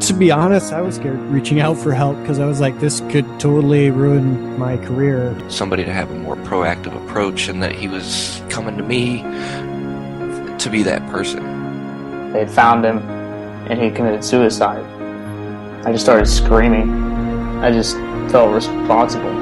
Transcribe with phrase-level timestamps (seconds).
[0.00, 3.00] To be honest, I was scared reaching out for help because I was like, this
[3.10, 5.36] could totally ruin my career.
[5.50, 9.22] Somebody to have a more proactive approach, and that he was coming to me
[10.58, 12.32] to be that person.
[12.32, 12.98] They found him,
[13.68, 14.84] and he committed suicide.
[15.84, 16.90] I just started screaming.
[17.58, 17.96] I just
[18.30, 19.32] felt responsible.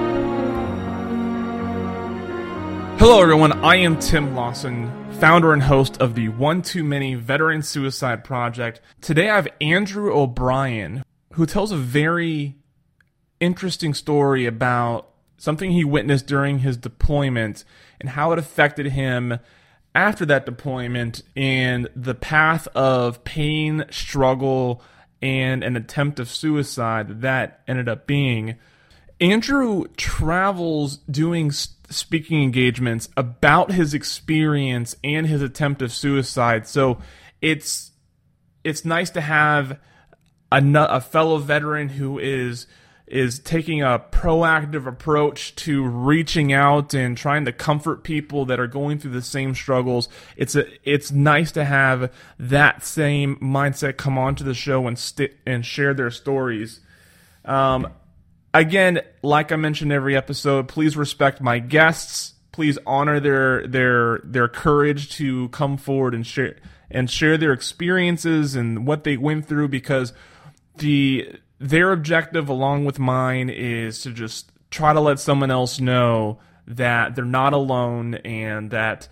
[2.99, 3.53] Hello, everyone.
[3.65, 8.83] I am Tim Lawson, founder and host of the One Too Many Veteran Suicide Project.
[9.01, 11.03] Today I have Andrew O'Brien,
[11.33, 12.57] who tells a very
[13.41, 17.65] interesting story about something he witnessed during his deployment
[17.99, 19.39] and how it affected him
[19.95, 24.83] after that deployment and the path of pain, struggle,
[25.23, 28.57] and an attempt of suicide that ended up being.
[29.19, 31.51] Andrew travels doing
[31.91, 36.67] speaking engagements about his experience and his attempt of suicide.
[36.67, 36.99] So
[37.41, 37.93] it's
[38.65, 39.79] it's nice to have
[40.51, 42.67] a, a fellow veteran who is
[43.07, 48.67] is taking a proactive approach to reaching out and trying to comfort people that are
[48.67, 50.09] going through the same struggles.
[50.37, 55.33] It's a it's nice to have that same mindset come onto the show and st-
[55.47, 56.81] and share their stories.
[57.45, 57.93] Um,
[58.61, 62.35] again, like I mentioned every episode, please respect my guests.
[62.53, 66.57] Please honor their their their courage to come forward and share
[66.91, 70.13] and share their experiences and what they went through because
[70.77, 76.39] the their objective along with mine is to just try to let someone else know
[76.67, 79.09] that they're not alone and that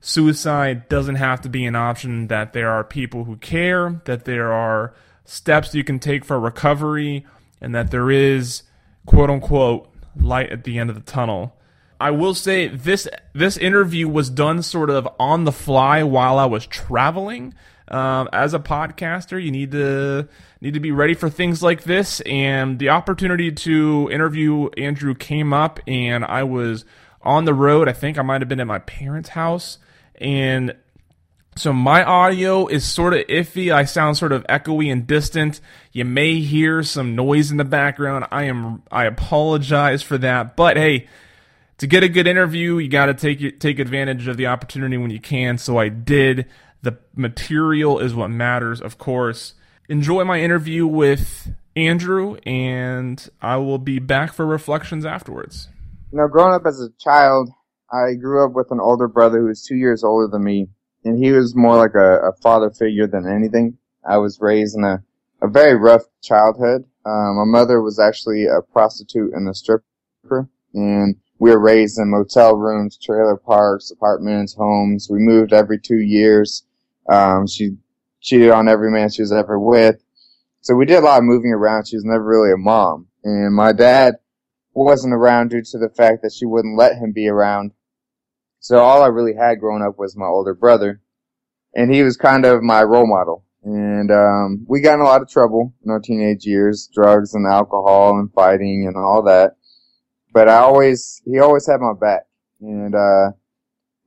[0.00, 4.52] suicide doesn't have to be an option that there are people who care that there
[4.52, 4.94] are
[5.24, 7.24] steps you can take for recovery
[7.60, 8.62] and that there is
[9.08, 11.54] quote unquote light at the end of the tunnel.
[11.98, 16.44] I will say this this interview was done sort of on the fly while I
[16.44, 17.54] was traveling.
[17.88, 20.28] Um, as a podcaster, you need to
[20.60, 22.20] need to be ready for things like this.
[22.20, 26.84] And the opportunity to interview Andrew came up, and I was
[27.22, 27.88] on the road.
[27.88, 29.78] I think I might have been at my parents' house,
[30.16, 30.76] and
[31.58, 33.72] so my audio is sort of iffy.
[33.72, 35.60] I sound sort of echoey and distant.
[35.92, 38.26] You may hear some noise in the background.
[38.30, 40.54] I am I apologize for that.
[40.56, 41.08] But hey,
[41.78, 45.10] to get a good interview, you got to take take advantage of the opportunity when
[45.10, 45.58] you can.
[45.58, 46.46] So I did.
[46.82, 49.54] The material is what matters, of course.
[49.88, 55.68] Enjoy my interview with Andrew, and I will be back for reflections afterwards.
[56.12, 57.50] You know, growing up as a child,
[57.90, 60.68] I grew up with an older brother who was two years older than me
[61.04, 63.78] and he was more like a, a father figure than anything.
[64.08, 65.02] I was raised in a,
[65.42, 66.84] a very rough childhood.
[67.04, 72.10] Um, my mother was actually a prostitute and a stripper, and we were raised in
[72.10, 75.08] motel rooms, trailer parks, apartments, homes.
[75.10, 76.64] We moved every two years.
[77.08, 77.76] Um, she
[78.20, 80.02] cheated on every man she was ever with.
[80.60, 81.86] So we did a lot of moving around.
[81.86, 83.06] She was never really a mom.
[83.24, 84.16] And my dad
[84.74, 87.72] wasn't around due to the fact that she wouldn't let him be around
[88.68, 91.00] so all I really had growing up was my older brother,
[91.74, 93.42] and he was kind of my role model.
[93.64, 97.46] And um, we got in a lot of trouble in our teenage years, drugs and
[97.46, 99.56] alcohol and fighting and all that.
[100.34, 102.26] But I always, he always had my back.
[102.60, 103.30] And uh,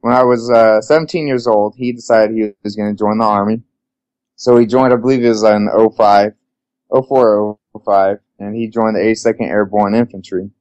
[0.02, 3.26] when I was uh, 17 years old, he decided he was going to join the
[3.26, 3.64] army.
[4.36, 6.34] So he joined, I believe it was in 05,
[6.94, 10.52] 04, 05, and he joined the 82nd Airborne Infantry.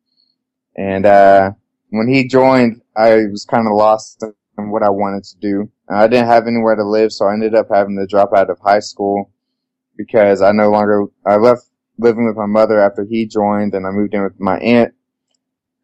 [0.74, 1.50] And uh,
[1.90, 4.24] when he joined, I was kind of lost
[4.58, 5.70] in what I wanted to do.
[5.88, 8.58] I didn't have anywhere to live, so I ended up having to drop out of
[8.60, 9.32] high school
[9.96, 11.64] because I no longer, I left
[11.98, 14.94] living with my mother after he joined and I moved in with my aunt.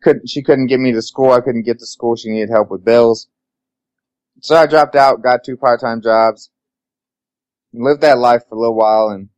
[0.03, 1.33] Couldn't she couldn't get me to school.
[1.33, 2.17] I couldn't get to school.
[2.17, 3.29] She needed help with bills.
[4.41, 6.51] So I dropped out, got two part-time jobs,
[7.73, 9.31] lived that life for a little while and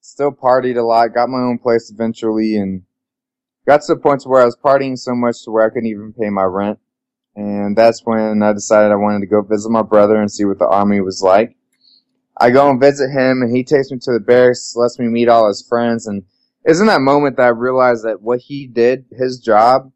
[0.00, 2.82] still partied a lot, got my own place eventually and
[3.66, 6.12] got to the point where I was partying so much to where I couldn't even
[6.12, 6.78] pay my rent.
[7.36, 10.58] And that's when I decided I wanted to go visit my brother and see what
[10.58, 11.56] the army was like.
[12.36, 15.28] I go and visit him and he takes me to the barracks, lets me meet
[15.28, 16.06] all his friends.
[16.06, 16.22] And
[16.66, 19.92] isn't that moment that I realized that what he did, his job,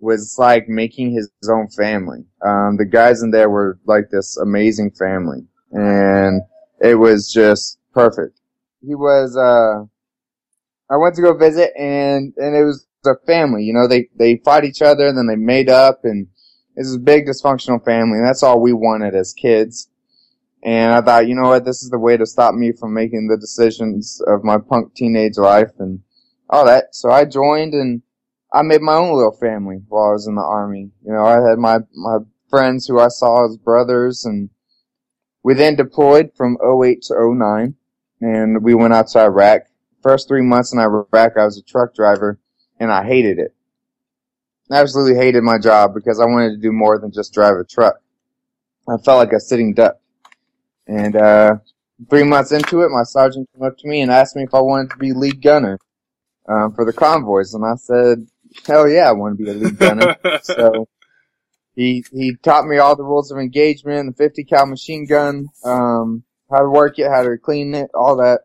[0.00, 2.24] was like making his, his own family.
[2.46, 5.46] Um, the guys in there were like this amazing family.
[5.72, 6.42] And
[6.80, 8.40] it was just perfect.
[8.86, 9.86] He was, uh,
[10.90, 13.64] I went to go visit and, and it was a family.
[13.64, 16.28] You know, they they fought each other, and then they made up, and
[16.74, 18.18] it's a big dysfunctional family.
[18.18, 19.88] And that's all we wanted as kids.
[20.62, 23.28] And I thought, you know what, this is the way to stop me from making
[23.28, 26.00] the decisions of my punk teenage life and
[26.50, 26.94] all that.
[26.94, 28.02] So I joined and
[28.52, 30.90] I made my own little family while I was in the army.
[31.04, 32.18] You know, I had my, my
[32.50, 34.50] friends who I saw as brothers and
[35.44, 37.74] we then deployed from 08 to 09
[38.20, 39.62] and we went out to Iraq.
[40.06, 42.38] First three months in Iraq, I was a truck driver
[42.78, 43.52] and I hated it.
[44.70, 47.64] I absolutely hated my job because I wanted to do more than just drive a
[47.64, 47.96] truck.
[48.88, 49.96] I felt like a sitting duck.
[50.86, 51.56] And, uh,
[52.08, 54.60] three months into it, my sergeant came up to me and asked me if I
[54.60, 55.76] wanted to be lead gunner,
[56.48, 57.52] um, for the convoys.
[57.54, 58.28] And I said,
[58.64, 60.14] hell yeah, I want to be a lead gunner.
[60.42, 60.86] so,
[61.74, 66.22] he, he taught me all the rules of engagement, the 50 cal machine gun, um,
[66.48, 68.42] how to work it, how to clean it, all that.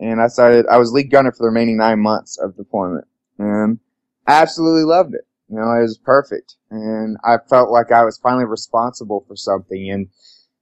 [0.00, 3.06] And I started, I was lead gunner for the remaining nine months of deployment.
[3.38, 3.78] And
[4.26, 5.26] absolutely loved it.
[5.48, 6.56] You know, it was perfect.
[6.70, 10.08] And I felt like I was finally responsible for something and,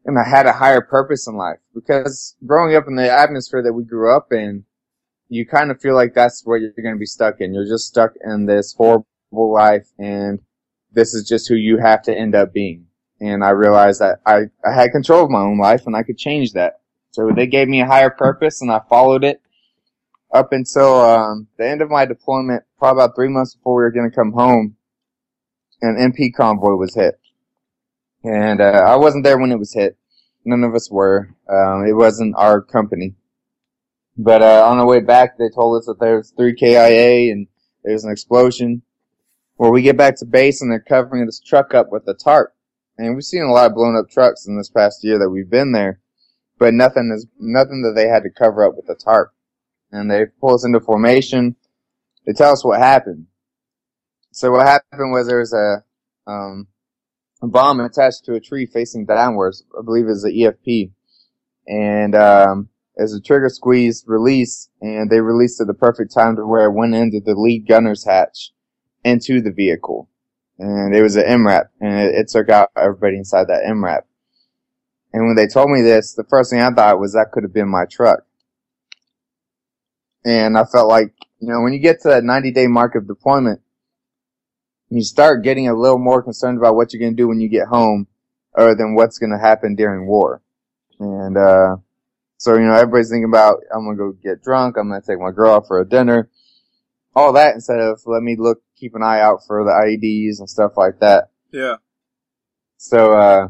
[0.05, 3.73] and I had a higher purpose in life because growing up in the atmosphere that
[3.73, 4.65] we grew up in,
[5.29, 7.55] you kind of feel like that's what you're going to be stuck in.
[7.55, 10.41] You're just stuck in this horrible life and
[10.93, 12.87] this is just who you have to end up being.
[13.21, 16.19] And I realized that I, I had control of my own life and I could
[16.19, 16.81] change that.
[17.13, 19.41] So they gave me a higher purpose and I followed it
[20.33, 23.91] up until um, the end of my deployment, probably about three months before we were
[23.91, 24.77] going to come home.
[25.83, 27.19] An MP convoy was hit,
[28.23, 29.97] and uh, I wasn't there when it was hit.
[30.45, 31.35] None of us were.
[31.49, 33.17] Um, it wasn't our company.
[34.17, 37.47] But uh, on the way back, they told us that there was three KIA and
[37.83, 38.83] there was an explosion.
[39.57, 42.55] Well, we get back to base and they're covering this truck up with a tarp.
[42.99, 45.49] And we've seen a lot of blown up trucks in this past year that we've
[45.49, 46.01] been there,
[46.59, 49.33] but nothing is nothing that they had to cover up with a tarp
[49.93, 51.55] and they pull us into formation.
[52.27, 53.27] They tell us what happened.
[54.33, 55.85] So what happened was there was a,
[56.27, 56.67] um,
[57.43, 59.65] a bomb attached to a tree facing downwards.
[59.79, 60.93] I believe it was the EFP.
[61.67, 66.47] And, um, as a trigger squeeze release, and they released at the perfect time to
[66.47, 68.53] where it went into the lead gunner's hatch
[69.05, 70.09] into the vehicle.
[70.59, 74.03] And it was an MRAP, and it, it took out everybody inside that MRAP.
[75.13, 77.53] And when they told me this, the first thing I thought was that could have
[77.53, 78.21] been my truck.
[80.25, 83.07] And I felt like, you know, when you get to that 90 day mark of
[83.07, 83.61] deployment,
[84.89, 87.49] you start getting a little more concerned about what you're going to do when you
[87.49, 88.07] get home
[88.57, 90.43] other than what's going to happen during war.
[91.01, 91.77] And, uh,
[92.37, 94.77] so, you know, everybody's thinking about, I'm going to go get drunk.
[94.77, 96.29] I'm going to take my girl out for a dinner.
[97.15, 100.49] All that instead of let me look, keep an eye out for the IEDs and
[100.49, 101.31] stuff like that.
[101.53, 101.77] Yeah.
[102.79, 103.49] So, uh,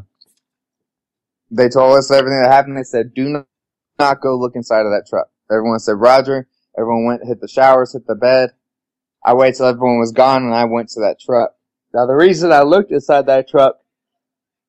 [1.51, 2.77] they told us everything that happened.
[2.77, 3.43] They said, do
[3.99, 5.27] not go look inside of that truck.
[5.51, 6.47] Everyone said, Roger,
[6.77, 8.51] Everyone went, hit the showers, hit the bed.
[9.23, 11.51] I waited till everyone was gone and I went to that truck.
[11.93, 13.75] Now the reason I looked inside that truck,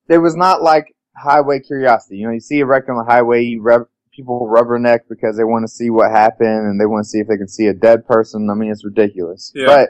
[0.07, 2.17] it was not like highway curiosity.
[2.17, 5.43] You know, you see a wreck on the highway, you rub, people rubberneck because they
[5.43, 7.73] want to see what happened and they want to see if they can see a
[7.73, 8.49] dead person.
[8.49, 9.51] I mean, it's ridiculous.
[9.55, 9.65] Yeah.
[9.65, 9.89] But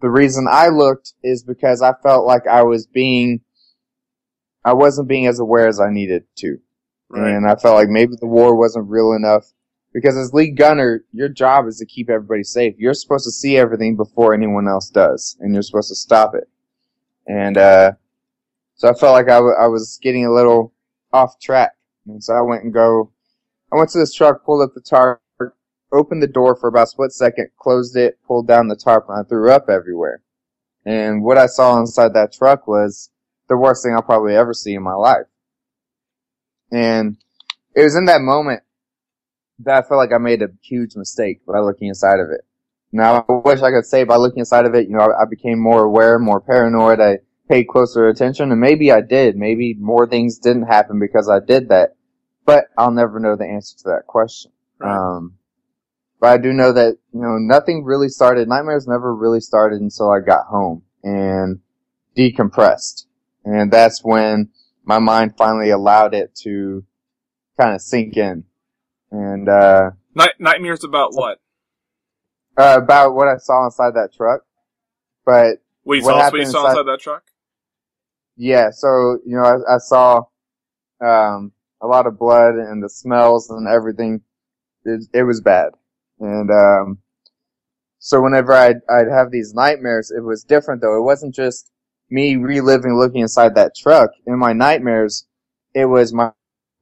[0.00, 3.40] the reason I looked is because I felt like I was being,
[4.66, 6.58] I wasn't being as aware as I needed to.
[7.08, 7.30] Right.
[7.30, 9.46] And I felt like maybe the war wasn't real enough
[9.94, 12.74] because as lead gunner, your job is to keep everybody safe.
[12.76, 16.48] You're supposed to see everything before anyone else does, and you're supposed to stop it.
[17.28, 17.92] And uh,
[18.74, 20.74] so I felt like I, w- I was getting a little
[21.12, 21.72] off track,
[22.08, 23.12] and so I went and go.
[23.72, 25.20] I went to this truck, pulled up the tarp,
[25.92, 29.18] opened the door for about a split second, closed it, pulled down the tarp, and
[29.18, 30.22] I threw up everywhere.
[30.84, 33.10] And what I saw inside that truck was
[33.48, 35.26] the worst thing I'll probably ever see in my life.
[36.70, 37.16] And
[37.74, 38.62] it was in that moment
[39.60, 42.42] that I felt like I made a huge mistake by looking inside of it.
[42.92, 45.24] Now, I wish I could say by looking inside of it, you know, I, I
[45.28, 47.00] became more aware, more paranoid.
[47.00, 49.36] I paid closer attention, and maybe I did.
[49.36, 51.96] Maybe more things didn't happen because I did that.
[52.44, 54.52] But I'll never know the answer to that question.
[54.78, 54.96] Right.
[54.96, 55.34] Um,
[56.20, 60.10] but I do know that, you know, nothing really started, nightmares never really started until
[60.10, 61.60] I got home and
[62.16, 63.06] decompressed.
[63.46, 64.50] And that's when
[64.84, 66.84] my mind finally allowed it to
[67.58, 68.44] kind of sink in.
[69.12, 71.38] And, uh, Night- nightmares about what?
[72.58, 74.42] uh, about what I saw inside that truck.
[75.24, 77.22] But What you What saw, what happened you saw inside- inside that truck?
[78.36, 80.22] yeah, so, you know, I, I saw,
[81.00, 84.22] um, a lot of blood and the smells and everything.
[84.84, 85.72] It, it was bad.
[86.18, 86.98] And, um,
[87.98, 90.96] so whenever I'd, I'd have these nightmares, it was different though.
[90.98, 91.70] It wasn't just
[92.10, 94.10] me reliving looking inside that truck.
[94.26, 95.26] In my nightmares,
[95.74, 96.32] it was my,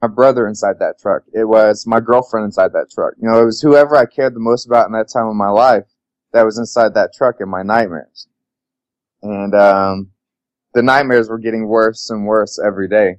[0.02, 1.23] my brother inside that truck.
[1.33, 3.14] It was my girlfriend inside that truck.
[3.21, 5.50] You know, it was whoever I cared the most about in that time of my
[5.50, 5.85] life
[6.33, 8.28] that was inside that truck in my nightmares.
[9.23, 10.11] And, um,
[10.75, 13.19] the nightmares were getting worse and worse every day.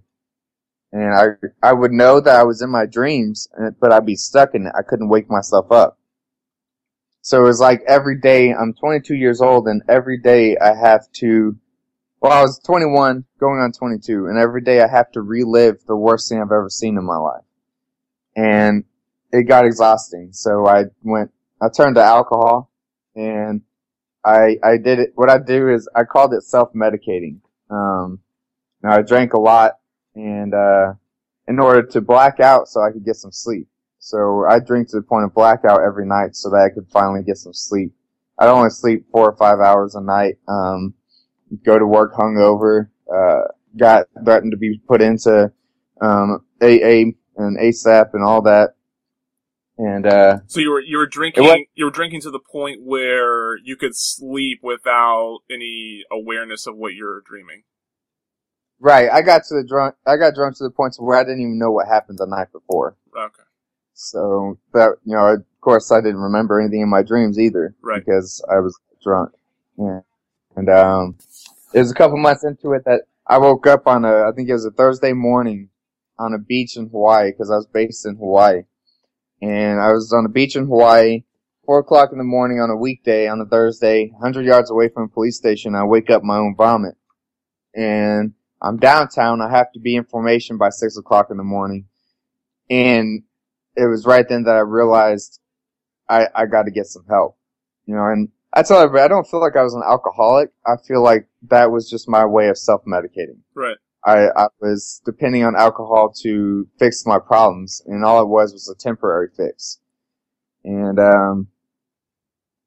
[0.91, 1.25] And I,
[1.69, 3.47] I would know that I was in my dreams,
[3.79, 4.73] but I'd be stuck in it.
[4.77, 5.97] I couldn't wake myself up.
[7.21, 11.11] So it was like every day, I'm 22 years old and every day I have
[11.13, 11.57] to,
[12.25, 15.95] well, I was 21 going on 22 and every day I have to relive the
[15.95, 17.43] worst thing I've ever seen in my life.
[18.35, 18.83] And
[19.31, 20.29] it got exhausting.
[20.31, 21.29] So I went,
[21.61, 22.71] I turned to alcohol
[23.15, 23.61] and
[24.25, 27.41] I, I did it, what I do is I called it self-medicating.
[27.69, 28.19] Um,
[28.81, 29.73] now I drank a lot
[30.15, 30.93] and, uh,
[31.47, 33.67] in order to black out so I could get some sleep.
[33.99, 37.21] So I drink to the point of blackout every night so that I could finally
[37.21, 37.93] get some sleep.
[38.39, 40.39] I'd only sleep four or five hours a night.
[40.47, 40.95] Um,
[41.65, 42.89] go to work hungover.
[43.13, 43.47] Uh,
[43.77, 45.51] got threatened to be put into
[46.01, 48.75] um, AA and ASAP and all that.
[49.77, 53.57] And uh, so you were you were drinking you were drinking to the point where
[53.57, 57.63] you could sleep without any awareness of what you're dreaming.
[58.79, 59.09] Right.
[59.09, 59.95] I got to the drunk.
[60.05, 62.53] I got drunk to the point where I didn't even know what happened the night
[62.53, 62.95] before.
[63.17, 63.43] Okay.
[63.93, 68.03] So that you know, of course, I didn't remember anything in my dreams either, right?
[68.05, 69.31] Because I was drunk.
[69.77, 69.99] Yeah.
[70.55, 71.17] And um,
[71.73, 74.49] it was a couple months into it that I woke up on a, I think
[74.49, 75.69] it was a Thursday morning,
[76.17, 78.63] on a beach in Hawaii because I was based in Hawaii,
[79.41, 81.23] and I was on a beach in Hawaii.
[81.65, 85.03] Four o'clock in the morning on a weekday on a Thursday, 100 yards away from
[85.03, 85.73] a police station.
[85.73, 86.93] I wake up my own vomit.
[87.73, 89.41] And I'm downtown.
[89.41, 91.87] I have to be in formation by six o'clock in the morning.
[92.69, 93.23] And
[93.75, 95.39] it was right then that I realized
[96.07, 97.35] I, I got to get some help.
[97.87, 100.49] You know, and I tell everybody, I don't feel like I was an alcoholic.
[100.65, 103.39] I feel like that was just my way of self-medicating.
[103.53, 103.75] Right.
[104.05, 108.69] I, I was depending on alcohol to fix my problems, and all it was was
[108.69, 109.79] a temporary fix.
[110.63, 111.47] And um,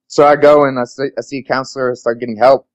[0.08, 2.68] so I go and I see, I see a counselor, I start getting help,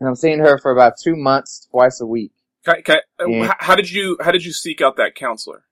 [0.00, 2.32] and I'm seeing her for about two months, twice a week.
[2.66, 3.00] Okay, okay.
[3.20, 5.64] And how did you how did you seek out that counselor?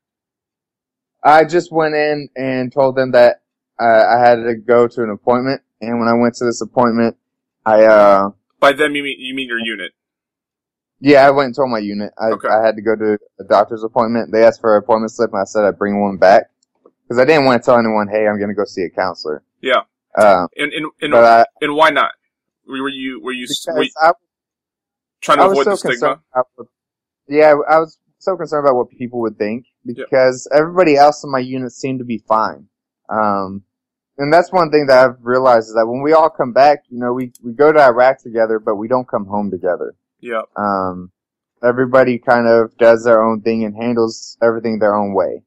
[1.25, 3.43] I just went in and told them that
[3.81, 7.17] uh, I had to go to an appointment, and when I went to this appointment,
[7.64, 8.31] I uh.
[8.61, 9.93] By them, you mean you mean your unit?
[11.00, 12.12] Yeah, I went and told my unit.
[12.19, 12.49] I okay.
[12.49, 14.33] I had to go to a doctor's appointment.
[14.33, 16.45] They asked for an appointment slip, and I said I'd bring one back
[17.03, 19.43] because I didn't want to tell anyone, "Hey, I'm going to go see a counselor."
[19.61, 19.83] Yeah.
[20.17, 22.12] Uh, and and and, I, and why not?
[22.67, 23.47] Were you were you, were you
[24.00, 24.12] I,
[25.21, 26.21] trying to avoid so the stigma?
[26.57, 26.69] Would,
[27.29, 30.61] yeah, I was so concerned about what people would think because yep.
[30.61, 32.69] everybody else in my unit seemed to be fine.
[33.09, 33.64] Um,
[34.18, 36.99] and that's one thing that I've realized is that when we all come back, you
[36.99, 39.94] know, we, we go to Iraq together, but we don't come home together.
[40.21, 40.42] Yeah.
[40.56, 41.11] Um,
[41.62, 45.42] everybody kind of does their own thing and handles everything their own way.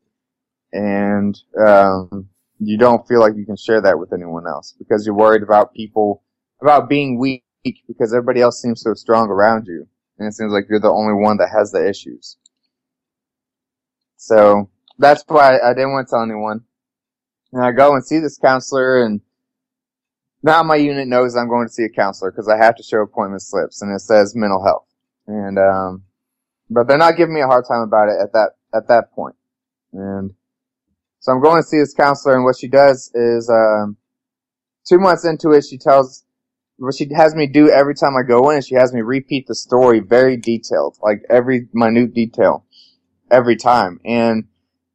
[0.73, 5.15] And, um, you don't feel like you can share that with anyone else because you're
[5.15, 6.23] worried about people,
[6.61, 7.43] about being weak
[7.87, 9.87] because everybody else seems so strong around you.
[10.17, 12.37] And it seems like you're the only one that has the issues.
[14.17, 16.61] So that's why I didn't want to tell anyone.
[17.53, 19.21] And I go and see this counselor and
[20.43, 22.99] now my unit knows I'm going to see a counselor because I have to show
[22.99, 24.87] appointment slips and it says mental health.
[25.25, 26.03] And, um,
[26.69, 29.35] but they're not giving me a hard time about it at that, at that point.
[29.93, 30.33] And
[31.19, 33.97] so I'm going to see this counselor and what she does is, um,
[34.87, 36.23] two months into it, she tells,
[36.77, 39.47] what she has me do every time I go in is she has me repeat
[39.47, 42.65] the story very detailed, like every minute detail
[43.31, 43.99] every time.
[44.05, 44.47] And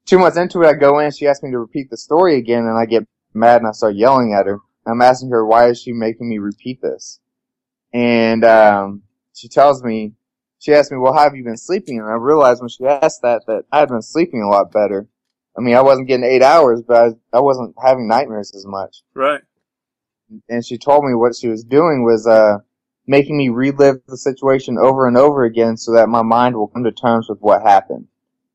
[0.06, 2.66] two months into it, I go in, she asks me to repeat the story again,
[2.66, 4.58] and I get mad and I start yelling at her.
[4.86, 7.20] I'm asking her, why is she making me repeat this?
[7.92, 9.02] And, um,
[9.34, 10.12] she tells me,
[10.58, 11.98] she asked me, well, how have you been sleeping?
[11.98, 15.08] And I realized when she asked that, that I had been sleeping a lot better.
[15.56, 16.96] I mean, I wasn't getting eight hours, but
[17.32, 19.02] I, I wasn't having nightmares as much.
[19.14, 19.40] Right.
[20.48, 22.58] And she told me what she was doing was, uh,
[23.06, 26.84] making me relive the situation over and over again so that my mind will come
[26.84, 28.06] to terms with what happened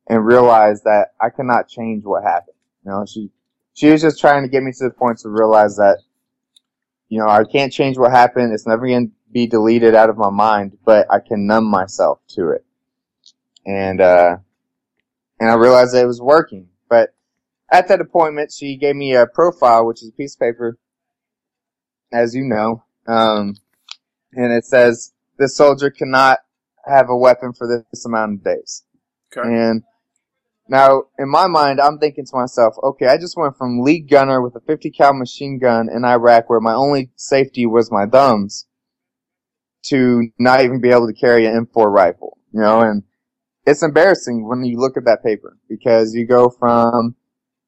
[0.08, 2.56] and realize that I cannot change what happened.
[2.86, 3.30] You know, she,
[3.74, 6.00] she was just trying to get me to the point to realize that,
[7.10, 8.54] you know, I can't change what happened.
[8.54, 12.20] It's never going to be deleted out of my mind, but I can numb myself
[12.30, 12.66] to it.
[13.66, 14.38] And, uh,
[15.40, 16.70] and I realized that it was working.
[16.90, 17.14] But
[17.72, 20.78] at that appointment, she gave me a profile, which is a piece of paper,
[22.12, 23.56] as you know, um,
[24.34, 26.40] and it says, this soldier cannot
[26.86, 28.84] have a weapon for this amount of days.
[29.36, 29.48] Okay.
[29.48, 29.84] And
[30.70, 34.42] now, in my mind, I'm thinking to myself, okay, I just went from lead gunner
[34.42, 38.66] with a 50 cal machine gun in Iraq where my only safety was my thumbs
[39.84, 43.04] to not even be able to carry an M4 rifle, you know, and
[43.66, 47.16] it's embarrassing when you look at that paper because you go from,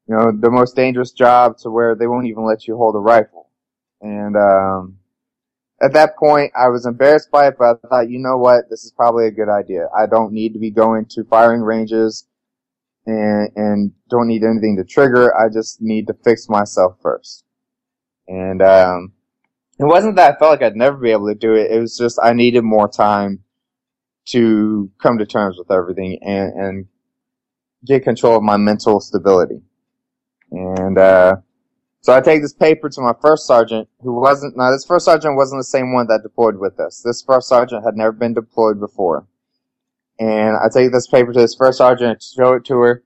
[0.08, 3.00] you know, the most dangerous job to where they won't even let you hold a
[3.00, 3.50] rifle.
[4.01, 4.98] And, um,
[5.82, 8.70] at that point, I was embarrassed by it, but I thought, you know what?
[8.70, 9.88] This is probably a good idea.
[9.98, 12.25] I don't need to be going to firing ranges
[13.06, 15.36] and, and don't need anything to trigger.
[15.36, 17.44] I just need to fix myself first.
[18.27, 19.13] And, um,
[19.79, 21.72] it wasn't that I felt like I'd never be able to do it.
[21.72, 23.44] It was just I needed more time
[24.29, 26.86] to come to terms with everything and, and
[27.86, 29.62] get control of my mental stability.
[30.51, 31.38] And, uh,
[32.01, 35.36] so I take this paper to my first sergeant, who wasn't, now this first sergeant
[35.36, 37.01] wasn't the same one that deployed with us.
[37.03, 39.27] This first sergeant had never been deployed before.
[40.20, 43.04] And I take this paper to this first sergeant, show it to her,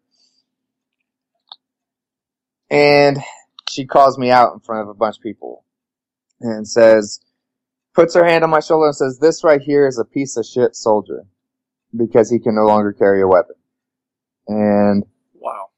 [2.72, 3.20] and
[3.70, 5.64] she calls me out in front of a bunch of people
[6.42, 7.20] and says,
[7.94, 10.46] puts her hand on my shoulder and says, this right here is a piece of
[10.46, 11.26] shit soldier
[11.96, 13.56] because he can no longer carry a weapon.
[14.48, 15.04] And
[15.36, 15.70] Wow.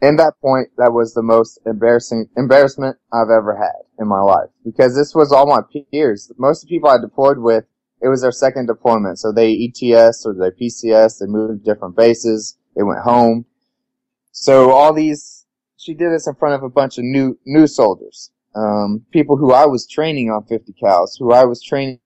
[0.00, 4.50] in that point, that was the most embarrassing embarrassment I've ever had in my life
[4.64, 5.60] because this was all my
[5.92, 6.32] peers.
[6.36, 7.64] Most of the people I deployed with,
[8.02, 11.96] it was their second deployment, so they ETS or they PCS, they moved to different
[11.96, 13.46] bases, they went home.
[14.32, 18.32] So all these, she did this in front of a bunch of new new soldiers,
[18.56, 22.00] um, people who I was training on 50 cals, who I was training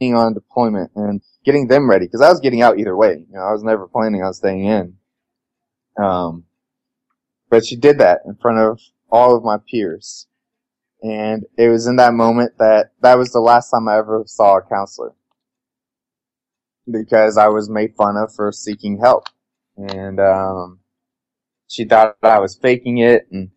[0.00, 3.24] on deployment and getting them ready because I was getting out either way.
[3.28, 4.94] You know, I was never planning on staying in.
[6.02, 6.44] Um,
[7.48, 10.26] but she did that in front of all of my peers.
[11.02, 14.58] And it was in that moment that that was the last time I ever saw
[14.58, 15.12] a counselor.
[16.90, 19.24] Because I was made fun of for seeking help.
[19.76, 20.80] And, um,
[21.68, 23.50] she thought I was faking it and,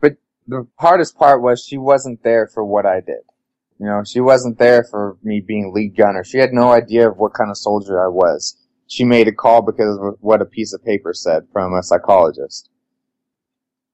[0.00, 3.22] but the hardest part was she wasn't there for what I did.
[3.78, 6.24] You know, she wasn't there for me being lead gunner.
[6.24, 8.56] She had no idea of what kind of soldier I was.
[8.86, 12.68] She made a call because of what a piece of paper said from a psychologist.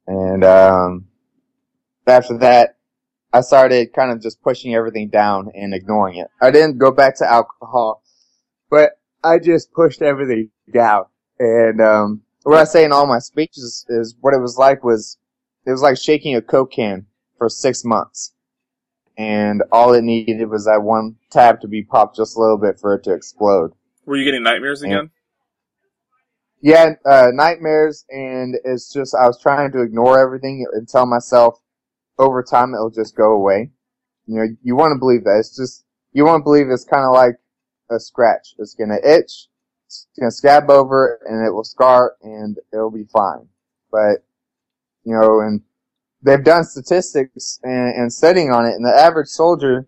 [0.07, 1.07] And um,
[2.07, 2.77] after that,
[3.33, 6.27] I started kind of just pushing everything down and ignoring it.
[6.43, 8.00] I didn't go back to alcohol,
[8.71, 11.07] but I just pushed everything down.
[11.39, 15.19] And um, what I say in all my speeches is what it was like was
[15.67, 17.07] it was like shaking a coke can
[17.37, 18.33] for six months.
[19.19, 22.79] And all it needed was that one tab to be popped just a little bit
[22.81, 23.73] for it to explode.
[24.07, 25.11] Were you getting nightmares again?
[26.63, 31.59] Yeah, uh, nightmares, and it's just I was trying to ignore everything and tell myself
[32.19, 33.71] over time it'll just go away.
[34.27, 35.39] You know, you want to believe that.
[35.39, 37.37] It's just you want to believe it's kind of like
[37.91, 38.55] a scratch.
[38.59, 39.49] It's gonna itch,
[39.87, 43.49] it's gonna scab over, and it will scar, and it'll be fine.
[43.91, 44.25] But
[45.05, 45.63] you know, and
[46.23, 49.87] they've done statistics and, and studying on it, and the average soldier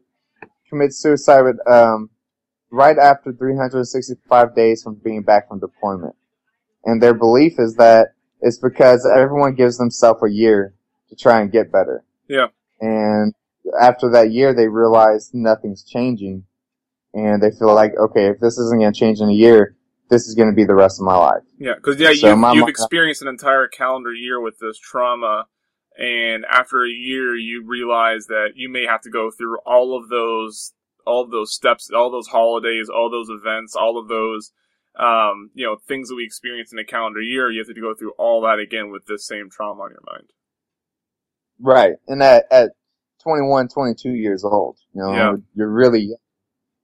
[0.68, 2.10] commits suicide with, um,
[2.70, 6.16] right after 365 days from being back from deployment.
[6.84, 10.74] And their belief is that it's because everyone gives themselves a year
[11.10, 12.02] to try and get better.
[12.28, 12.46] Yeah.
[12.80, 13.34] And
[13.80, 16.44] after that year, they realize nothing's changing.
[17.14, 19.76] And they feel like, okay, if this isn't going to change in a year,
[20.08, 21.42] this is going to be the rest of my life.
[21.58, 25.46] Yeah, because yeah, So you've, you've experienced an entire calendar year with this trauma,
[25.98, 30.08] and after a year, you realize that you may have to go through all of
[30.08, 30.72] those,
[31.06, 34.52] all of those steps, all those holidays, all those events, all of those,
[34.98, 37.50] um, you know, things that we experience in a calendar year.
[37.50, 40.28] You have to go through all that again with this same trauma on your mind.
[41.60, 41.94] Right.
[42.08, 42.70] And at, at
[43.22, 45.36] 21, 22 years old, you know, Yeah.
[45.54, 46.14] you're really,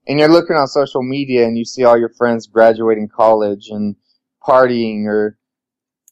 [0.09, 3.95] and you're looking on social media and you see all your friends graduating college and
[4.43, 5.39] partying or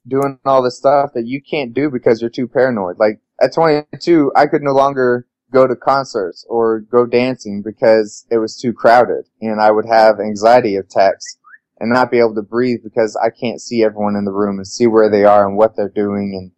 [0.06, 2.98] doing all the stuff that you can't do because you're too paranoid.
[2.98, 8.38] Like at 22, I could no longer go to concerts or go dancing because it
[8.38, 11.38] was too crowded and I would have anxiety attacks
[11.78, 14.66] and not be able to breathe because I can't see everyone in the room and
[14.66, 16.52] see where they are and what they're doing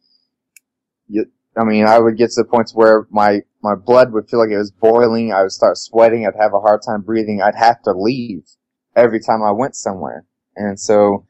[1.09, 1.27] and
[1.59, 4.51] I mean, I would get to the points where my, my blood would feel like
[4.51, 5.33] it was boiling.
[5.33, 6.27] I would start sweating.
[6.27, 7.43] I'd have a hard time breathing.
[7.43, 8.45] I'd have to leave
[8.95, 10.25] every time I went somewhere.
[10.55, 11.27] And so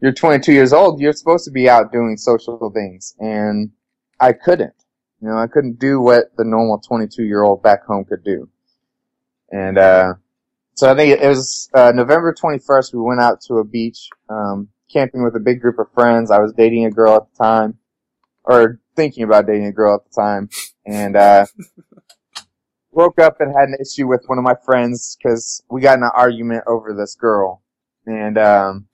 [0.00, 1.00] you're 22 years old.
[1.00, 3.14] You're supposed to be out doing social things.
[3.18, 3.70] And
[4.18, 4.74] I couldn't.
[5.20, 8.48] You know, I couldn't do what the normal 22 year old back home could do.
[9.52, 10.14] And, uh,
[10.74, 12.94] so I think it was, uh, November 21st.
[12.94, 16.30] We went out to a beach, um, camping with a big group of friends.
[16.30, 17.78] I was dating a girl at the time
[18.44, 20.48] or thinking about dating a girl at the time,
[20.86, 21.46] and uh,
[22.90, 26.02] woke up and had an issue with one of my friends because we got in
[26.04, 27.62] an argument over this girl,
[28.06, 28.86] and um,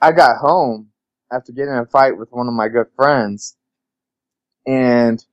[0.00, 0.90] I got home
[1.32, 3.56] after getting in a fight with one of my good friends,
[4.66, 5.24] and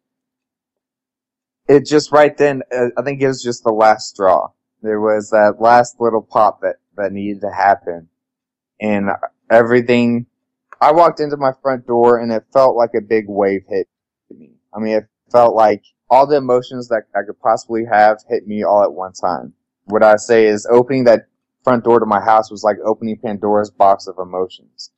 [1.67, 4.49] it just right then, uh, I think it was just the last straw.
[4.81, 8.09] There was that last little pop that that needed to happen,
[8.79, 9.09] and
[9.49, 10.25] everything
[10.81, 13.87] I walked into my front door and it felt like a big wave hit
[14.31, 14.55] me.
[14.75, 18.63] I mean, it felt like all the emotions that I could possibly have hit me
[18.63, 19.53] all at one time.
[19.85, 21.27] What I say is opening that
[21.63, 24.91] front door to my house was like opening Pandora's box of emotions.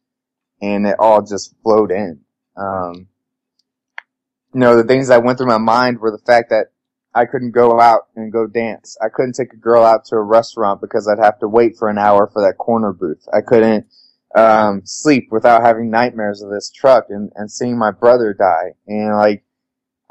[0.61, 2.21] And it all just flowed in.
[2.55, 3.07] Um,
[4.53, 6.67] you know, the things that went through my mind were the fact that
[7.13, 8.97] I couldn't go out and go dance.
[9.03, 11.89] I couldn't take a girl out to a restaurant because I'd have to wait for
[11.89, 13.27] an hour for that corner booth.
[13.33, 13.87] I couldn't
[14.35, 18.73] um, sleep without having nightmares of this truck and, and seeing my brother die.
[18.87, 19.43] And like,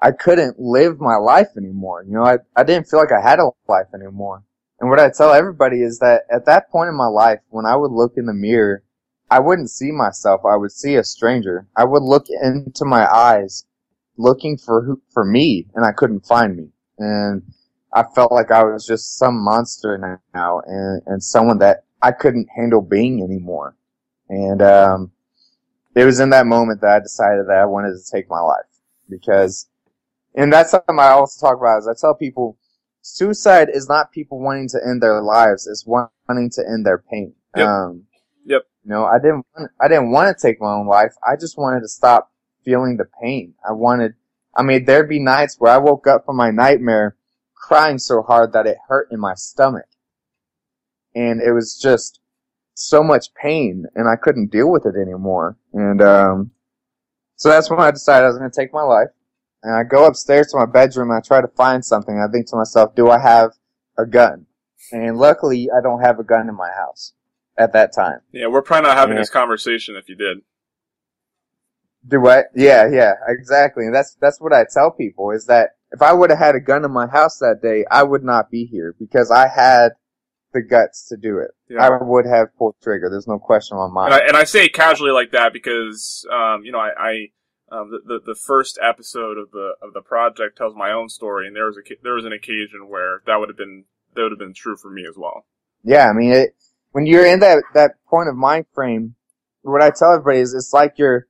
[0.01, 2.05] I couldn't live my life anymore.
[2.05, 4.43] You know, I, I didn't feel like I had a life anymore.
[4.81, 7.77] And what I tell everybody is that at that point in my life, when I
[7.77, 8.83] would look in the mirror,
[9.31, 10.43] I wouldn't see myself.
[10.45, 11.67] I would see a stranger.
[11.77, 13.65] I would look into my eyes
[14.17, 16.69] looking for who, for me and I couldn't find me.
[16.99, 17.43] And
[17.95, 22.49] I felt like I was just some monster now and, and someone that I couldn't
[22.55, 23.77] handle being anymore.
[24.33, 25.13] And, um,
[25.95, 28.65] it was in that moment that I decided that I wanted to take my life
[29.11, 29.69] because,
[30.35, 32.57] and that's something I also talk about is I tell people
[33.03, 35.67] suicide is not people wanting to end their lives.
[35.67, 37.35] It's wanting to end their pain.
[37.57, 37.67] Yep.
[37.69, 38.05] Um,
[38.47, 38.63] Yep.
[38.85, 41.13] you know, I didn't, want, I didn't want to take my own life.
[41.23, 42.33] I just wanted to stop
[42.65, 43.53] feeling the pain.
[43.69, 44.15] I wanted,
[44.57, 47.17] I mean, there'd be nights where I woke up from my nightmare
[47.55, 49.85] crying so hard that it hurt in my stomach.
[51.15, 52.21] And it was just
[52.75, 55.57] so much pain and I couldn't deal with it anymore.
[55.73, 56.51] And, um,
[57.37, 59.09] so that's when I decided I was going to take my life.
[59.65, 62.19] And I go upstairs to my bedroom and I try to find something.
[62.19, 63.53] I think to myself, do I have
[63.99, 64.47] a gun?
[64.91, 67.13] And luckily I don't have a gun in my house
[67.57, 68.21] at that time.
[68.33, 69.23] Yeah, we're probably not having Yeah.
[69.23, 70.39] this conversation if you did.
[72.07, 72.47] Do what?
[72.57, 73.87] Yeah, yeah, exactly.
[73.87, 76.61] And that's that's what I tell people is that if I would have had a
[76.61, 79.91] gun in my house that day, I would not be here because I had
[80.53, 81.51] the guts to do it.
[81.69, 81.87] Yeah.
[81.87, 83.09] I would have pulled trigger.
[83.11, 86.27] There's no question on my and I, and I say it casually like that because
[86.31, 87.13] um, you know I, I
[87.71, 91.47] um, the, the the first episode of the of the project tells my own story,
[91.47, 93.85] and there was a there was an occasion where that would have been
[94.15, 95.47] that would have been true for me as well.
[95.83, 96.55] Yeah, I mean, it,
[96.93, 99.15] when you're in that that point of mind frame,
[99.63, 101.27] what I tell everybody is it's like your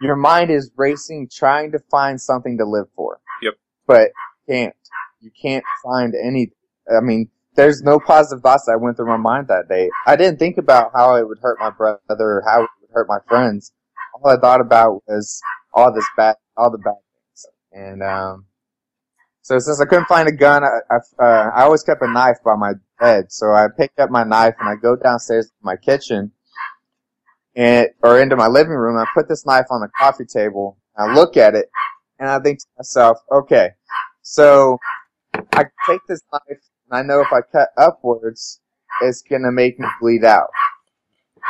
[0.00, 3.20] your mind is racing, trying to find something to live for.
[3.42, 3.54] Yep.
[3.86, 4.10] But
[4.48, 4.74] can't.
[5.20, 6.50] You can't find any.
[6.90, 9.90] I mean, there's no positive thoughts that went through my mind that day.
[10.06, 13.08] I didn't think about how it would hurt my brother or how it would hurt
[13.08, 13.72] my friends.
[14.14, 15.40] All I thought about was
[15.74, 17.46] all this bad, all the bad things.
[17.72, 18.46] And um,
[19.42, 22.38] so since I couldn't find a gun, I I, uh, I always kept a knife
[22.44, 23.32] by my bed.
[23.32, 26.32] So I picked up my knife and I go downstairs to my kitchen
[27.54, 28.96] and or into my living room.
[28.96, 30.78] I put this knife on the coffee table.
[30.96, 31.70] I look at it
[32.18, 33.70] and I think to myself, okay,
[34.22, 34.78] so
[35.52, 36.60] I take this knife
[36.92, 38.60] and I know if I cut upwards,
[39.00, 40.50] it's gonna make me bleed out.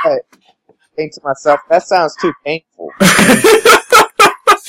[0.04, 0.22] But
[0.70, 2.90] I think to myself, that sounds too painful.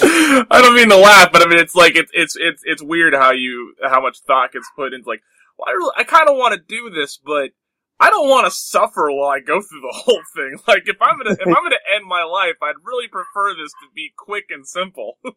[0.01, 3.13] I don't mean to laugh, but I mean it's like it's it's it's it's weird
[3.13, 5.21] how you how much thought gets put into like.
[5.57, 7.51] Well, I really, I kind of want to do this, but
[7.99, 10.57] I don't want to suffer while I go through the whole thing.
[10.67, 13.87] Like if I'm gonna if I'm gonna end my life, I'd really prefer this to
[13.93, 15.19] be quick and simple.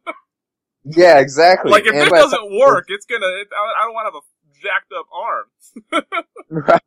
[0.88, 1.72] Yeah, exactly.
[1.72, 3.26] like if And it doesn't work, it's gonna.
[3.26, 4.26] It, I I don't want to have a
[4.62, 6.02] jacked up arm.
[6.50, 6.80] right.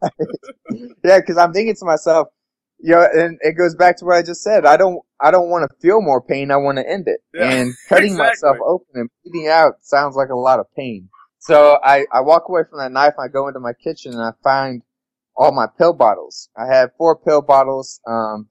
[1.03, 2.29] Yeah, because I'm thinking to myself,
[2.79, 4.65] you know, and it goes back to what I just said.
[4.65, 6.51] I don't, I don't want to feel more pain.
[6.51, 7.21] I want to end it.
[7.34, 8.27] Yeah, and cutting exactly.
[8.27, 11.10] myself open and bleeding out sounds like a lot of pain.
[11.39, 13.13] So I, I walk away from that knife.
[13.17, 14.82] And I go into my kitchen and I find
[15.36, 16.49] all my pill bottles.
[16.58, 18.01] I had four pill bottles.
[18.05, 18.47] Um,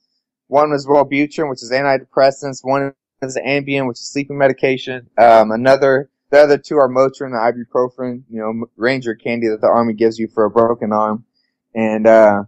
[0.48, 2.60] one was Wellbutrin, which is antidepressants.
[2.62, 5.08] One is Ambien, which is sleeping medication.
[5.18, 9.68] Um, another, the other two are Motrin and ibuprofen, you know, Ranger candy that the
[9.68, 11.24] army gives you for a broken arm.
[11.74, 12.44] And, uh,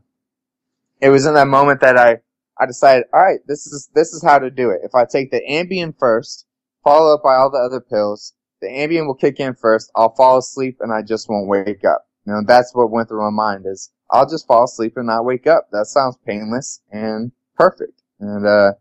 [1.00, 2.18] it was in that moment that I,
[2.58, 4.80] I decided, alright, this is, this is how to do it.
[4.84, 6.46] If I take the Ambien first,
[6.84, 10.38] follow up by all the other pills, the Ambien will kick in first, I'll fall
[10.38, 12.06] asleep and I just won't wake up.
[12.26, 15.24] You know, that's what went through my mind is, I'll just fall asleep and not
[15.24, 15.68] wake up.
[15.70, 18.02] That sounds painless and perfect.
[18.18, 18.72] And, uh,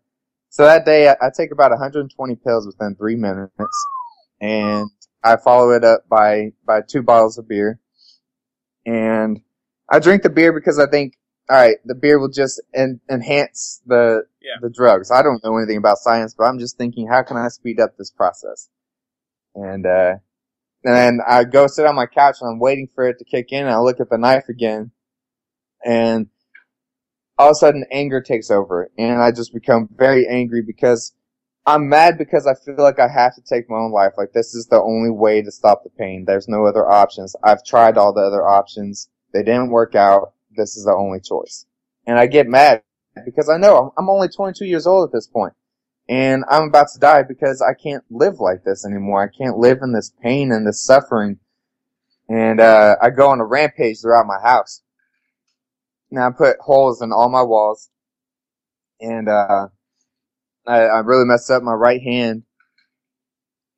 [0.49, 3.53] so that day I, I take about 120 pills within three minutes
[4.41, 4.89] and
[5.23, 7.79] I follow it up by, by two bottles of beer.
[8.85, 9.41] And
[9.89, 11.17] I drink the beer because I think,
[11.51, 14.55] alright, the beer will just en- enhance the, Yeah.
[14.61, 15.11] the drugs.
[15.11, 17.97] I don't know anything about science, but I'm just thinking, how can I speed up
[17.97, 18.69] this process?
[19.55, 20.15] And, uh,
[20.83, 23.51] and then I go sit on my couch and I'm waiting for it to kick
[23.51, 24.91] in and I look at the knife again
[25.83, 26.27] and
[27.37, 31.13] all of a sudden anger takes over and I just become very angry because
[31.65, 34.13] I'm mad because I feel like I have to take my own life.
[34.17, 36.25] Like this is the only way to stop the pain.
[36.25, 37.35] There's no other options.
[37.43, 39.09] I've tried all the other options.
[39.33, 40.33] They didn't work out.
[40.55, 41.65] This is the only choice.
[42.07, 42.81] And I get mad
[43.25, 45.27] because I know I'm, I'm only 22 years old at this
[46.09, 49.23] and I'm about to die because I can't live like this anymore.
[49.23, 51.37] I can't live in this pain and this suffering.
[52.27, 54.81] And, uh, I go on a rampage throughout my house.
[56.09, 57.89] Now I put holes in all my walls.
[58.99, 59.67] And, uh,
[60.69, 62.43] I, I really messed up my right hand.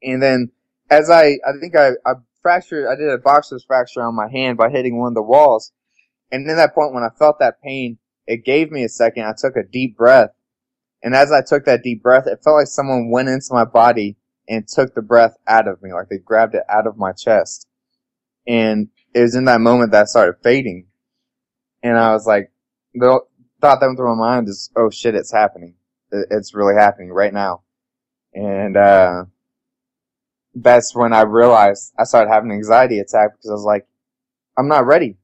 [0.03, 0.51] And then
[0.89, 4.57] as I, I think I, I fractured, I did a boxer's fracture on my hand
[4.57, 5.71] by hitting one of the walls.
[6.31, 9.23] And in that point when I felt that pain, it gave me a second.
[9.23, 10.31] I took a deep breath.
[11.01, 14.17] And as I took that deep breath, it felt like someone went into my body
[14.47, 17.67] and took the breath out of me, like they grabbed it out of my chest.
[18.45, 20.87] And it was in that moment that I started fading.
[21.81, 22.51] And I was like,
[22.93, 23.21] the
[23.61, 25.75] thought that went through my mind is, oh shit, it's happening.
[26.11, 27.63] It's really happening right now.
[28.33, 29.25] And, uh,
[30.53, 33.87] that's when I realized I started having an anxiety attack because I was like,
[34.57, 35.17] I'm not ready.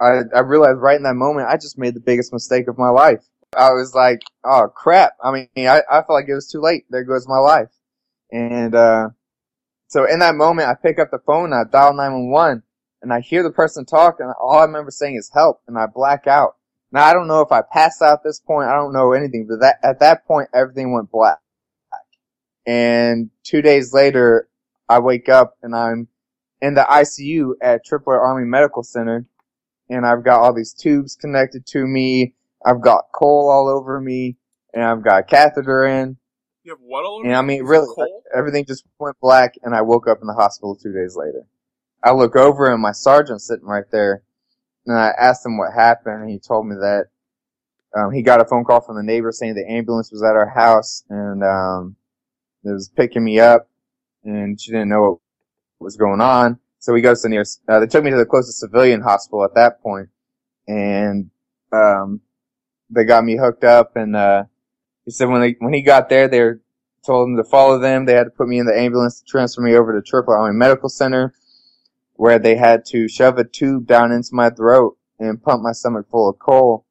[0.00, 2.88] I, I realized right in that moment I just made the biggest mistake of my
[2.88, 3.22] life.
[3.56, 5.12] I was like, oh crap.
[5.22, 6.84] I mean, I, I felt like it was too late.
[6.88, 7.70] There goes my life.
[8.30, 9.10] And, uh,
[9.90, 12.62] so in that moment, I pick up the phone, I dial 911,
[13.02, 15.86] and I hear the person talk, and all I remember saying is help, and I
[15.86, 16.54] black out.
[16.92, 19.46] Now, I don't know if I passed out at this point, I don't know anything,
[19.48, 21.38] but that, at that point, everything went black.
[22.66, 24.48] And two days later,
[24.88, 26.08] I wake up, and I'm
[26.60, 29.24] in the ICU at Tripler Army Medical Center,
[29.88, 34.36] and I've got all these tubes connected to me, I've got coal all over me,
[34.74, 36.16] and I've got a catheter in,
[36.64, 38.22] You have what all over and I mean, really, Coal?
[38.36, 41.46] everything just went black, and I woke up in the hospital two days later.
[42.02, 44.22] I look over, and my sergeant's sitting right there,
[44.86, 47.06] and I asked him what happened, and he told me that
[47.96, 50.48] um, he got a phone call from the neighbor saying the ambulance was at our
[50.48, 51.96] house, and um,
[52.64, 53.68] it was picking me up,
[54.24, 55.18] and she didn't know what
[55.78, 56.58] was going on.
[56.78, 57.60] So we goes to the nearest.
[57.68, 60.08] Uh, they took me to the closest civilian hospital at that point,
[60.66, 61.30] and
[61.72, 62.20] um,
[62.88, 64.44] they got me hooked up, and uh,
[65.04, 66.40] he said when they when he got there, they
[67.04, 68.06] told him to follow them.
[68.06, 70.56] They had to put me in the ambulance to transfer me over to Tripler Army
[70.56, 71.34] Medical Center,
[72.20, 76.04] where they had to shove a tube down into my throat and pump my stomach
[76.10, 76.84] full of coal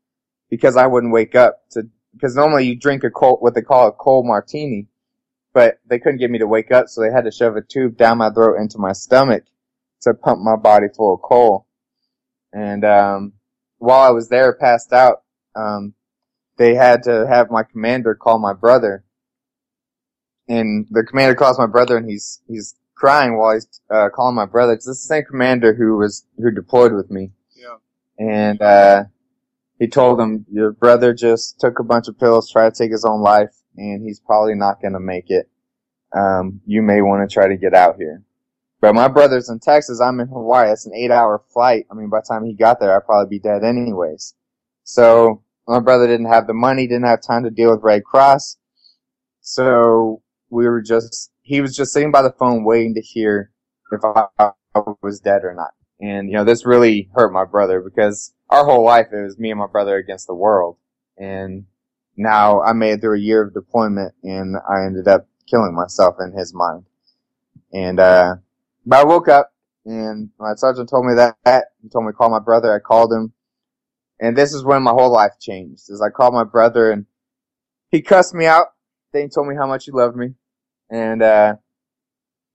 [0.50, 1.84] because I wouldn't wake up to.
[2.14, 4.88] Because normally you drink a what they call a cold martini,
[5.54, 7.96] but they couldn't get me to wake up, so they had to shove a tube
[7.96, 9.44] down my throat into my stomach
[10.02, 11.68] to pump my body full of coal.
[12.52, 13.34] And um,
[13.78, 15.22] while I was there, passed out,
[15.56, 15.94] um,
[16.58, 19.04] they had to have my commander call my brother.
[20.48, 24.46] And the commander calls my brother, and he's he's crying while he's uh, calling my
[24.46, 24.74] brother.
[24.74, 27.32] It's the same commander who was who deployed with me.
[27.56, 27.78] Yeah.
[28.20, 29.04] And uh,
[29.80, 33.06] he told him, "Your brother just took a bunch of pills, tried to take his
[33.06, 35.50] own life, and he's probably not going to make it.
[36.16, 38.24] Um, you may want to try to get out here."
[38.82, 40.00] But my brother's in Texas.
[40.00, 40.72] I'm in Hawaii.
[40.72, 41.86] It's an eight-hour flight.
[41.92, 44.36] I mean, by the time he got there, I'd probably be dead anyways.
[44.86, 48.58] So my brother didn't have the money, didn't have time to deal with Red Cross.
[49.42, 53.50] So we were just, he was just sitting by the phone waiting to hear
[53.92, 54.52] if I, I
[55.02, 55.72] was dead or not.
[56.00, 59.50] And, you know, this really hurt my brother because our whole life it was me
[59.50, 60.78] and my brother against the world.
[61.18, 61.66] And
[62.16, 66.18] now I made it through a year of deployment and I ended up killing myself
[66.20, 66.86] in his mind.
[67.74, 68.36] And, uh,
[68.86, 69.52] but I woke up
[69.86, 71.64] and my sergeant told me that.
[71.82, 72.72] He told me to call my brother.
[72.72, 73.34] I called him.
[74.20, 75.90] And this is when my whole life changed.
[75.90, 77.08] As I called my brother and
[77.90, 78.68] he cussed me out.
[79.14, 80.36] Then he told me how much he loved me.
[80.90, 81.56] And, uh,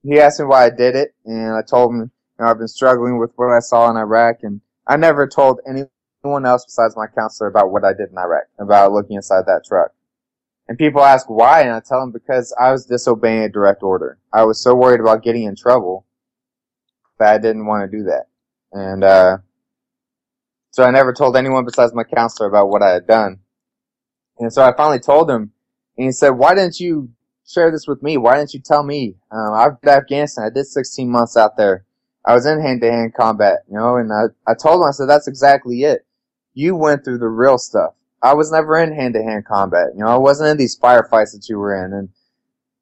[0.03, 1.15] he asked me why I did it.
[1.25, 2.01] And I told him,
[2.39, 5.61] you know, I've been struggling with what I saw in Iraq and I never told
[5.67, 9.65] anyone else besides my counselor about what I did in Iraq, about looking inside that
[9.67, 9.93] truck.
[10.69, 14.19] And people ask why, and I tell them because I was disobeying a direct order.
[14.33, 16.07] I was so worried about getting in trouble
[17.19, 18.27] that I didn't want to do that.
[18.73, 19.39] And, uh,
[20.71, 23.41] so I never told anyone besides my counselor about what I had done.
[24.39, 25.53] And so I finally told him,
[25.97, 27.11] and he said, why didn't you
[27.47, 28.17] share this with me?
[28.17, 29.17] Why didn't you tell me?
[29.31, 30.47] Um, I've been to Afghanistan.
[30.47, 31.85] I did 16 months out there.
[32.27, 35.29] I was in hand-to-hand combat, you know, and I, I told him, I said, that's
[35.29, 36.07] exactly it.
[36.55, 37.95] You went through the real stuff.
[38.23, 39.89] I was never in hand-to-hand combat.
[39.95, 41.93] You know, I wasn't in these firefights that you were in.
[41.93, 42.09] And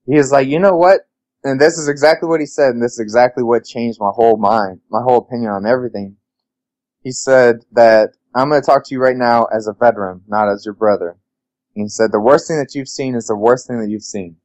[0.06, 1.08] he was like, you know what?
[1.42, 4.36] And this is exactly what he said, and this is exactly what changed my whole
[4.36, 6.16] mind, my whole opinion on everything.
[7.02, 10.48] He said that I'm going to talk to you right now as a veteran, not
[10.48, 11.16] as your brother.
[11.74, 14.04] And he said the worst thing that you've seen is the worst thing that you've
[14.04, 14.36] seen.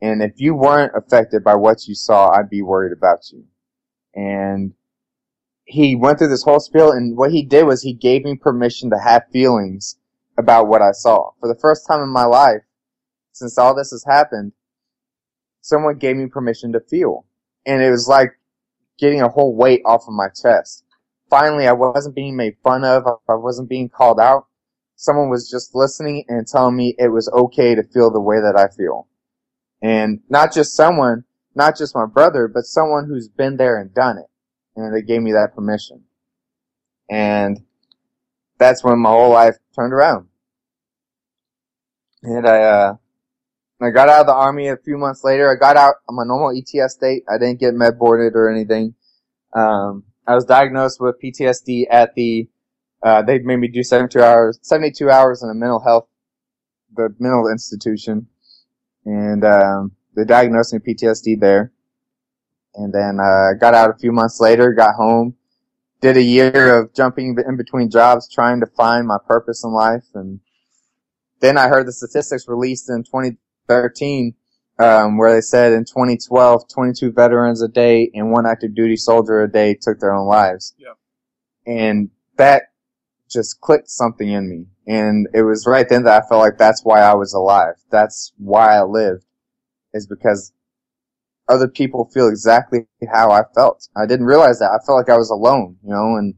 [0.00, 3.44] And if you weren't affected by what you saw, I'd be worried about you.
[4.14, 4.74] And
[5.64, 8.90] he went through this whole spiel, and what he did was he gave me permission
[8.90, 9.96] to have feelings
[10.38, 11.30] about what I saw.
[11.40, 12.62] For the first time in my life,
[13.32, 14.52] since all this has happened,
[15.60, 17.26] someone gave me permission to feel.
[17.66, 18.38] And it was like
[18.98, 20.84] getting a whole weight off of my chest.
[21.28, 23.04] Finally, I wasn't being made fun of.
[23.28, 24.46] I wasn't being called out.
[24.94, 28.56] Someone was just listening and telling me it was okay to feel the way that
[28.56, 29.08] I feel.
[29.82, 34.18] And not just someone, not just my brother, but someone who's been there and done
[34.18, 34.26] it.
[34.74, 36.04] And they gave me that permission.
[37.10, 37.60] And
[38.58, 40.28] that's when my whole life turned around.
[42.22, 42.96] And I, uh,
[43.80, 45.50] I got out of the army a few months later.
[45.50, 47.24] I got out on my normal ETS date.
[47.28, 48.94] I didn't get med boarded or anything.
[49.52, 52.48] Um, I was diagnosed with PTSD at the,
[53.02, 56.08] uh, they made me do 72 hours, 72 hours in a mental health,
[56.94, 58.26] the mental institution.
[59.06, 61.72] And, um, they diagnosed me PTSD there.
[62.74, 65.36] And then, uh, got out a few months later, got home,
[66.00, 70.04] did a year of jumping in between jobs, trying to find my purpose in life.
[70.14, 70.40] And
[71.40, 74.34] then I heard the statistics released in 2013,
[74.78, 79.42] um, where they said in 2012, 22 veterans a day and one active duty soldier
[79.42, 80.74] a day took their own lives.
[80.78, 80.94] Yeah.
[81.66, 82.64] And that
[83.30, 84.66] just clicked something in me.
[84.86, 87.74] And it was right then that I felt like that's why I was alive.
[87.90, 89.24] That's why I lived
[89.92, 90.52] is because
[91.48, 93.88] other people feel exactly how I felt.
[93.96, 94.70] I didn't realize that.
[94.70, 96.34] I felt like I was alone, you know, and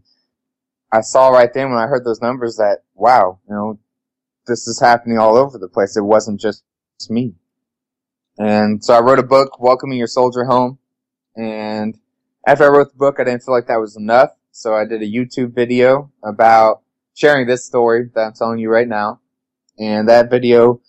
[0.93, 3.79] I saw right then when I heard those numbers that, wow, you know,
[4.47, 5.97] this is happening all over the place.
[5.97, 6.63] It wasn't just
[7.11, 7.35] me.
[8.39, 10.79] And so I wrote a book, Welcoming Your Soldier Home.
[11.37, 11.99] And
[12.47, 14.31] after I wrote the book, I didn't feel like that was enough.
[14.53, 16.83] So I did a YouTube video about
[17.19, 19.21] sharing this story that I'm telling you right now.
[19.77, 20.81] And that video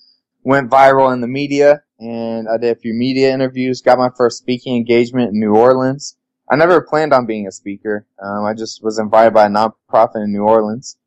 [0.43, 4.37] went viral in the media and I did a few media interviews, got my first
[4.37, 6.17] speaking engagement in New Orleans.
[6.49, 8.05] I never planned on being a speaker.
[8.23, 10.97] Um, I just was invited by a nonprofit in New Orleans.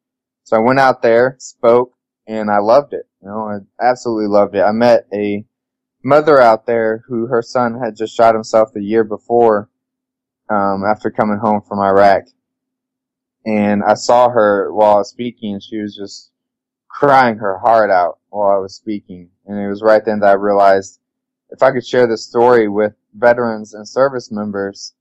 [0.43, 1.93] So I went out there, spoke,
[2.27, 3.09] and I loved it.
[3.23, 4.63] You know, I absolutely loved it.
[4.63, 5.45] I met a
[6.05, 9.71] mother out there who her son had just shot himself the year before,
[10.51, 12.25] um, after coming home from Iraq.
[13.45, 16.31] And I saw her while I was speaking and she was just
[16.89, 19.31] crying her heart out while I was speaking.
[19.47, 21.01] And it was right then that I realized
[21.51, 24.95] if I could share this story with veterans and service members,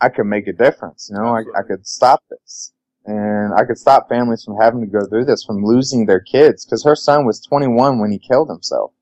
[0.00, 1.08] I could make a difference.
[1.10, 2.72] You know, I, I could stop this.
[3.04, 6.64] And I could stop families from having to go through this, from losing their kids.
[6.64, 8.92] Cause her son was 21 when he killed himself.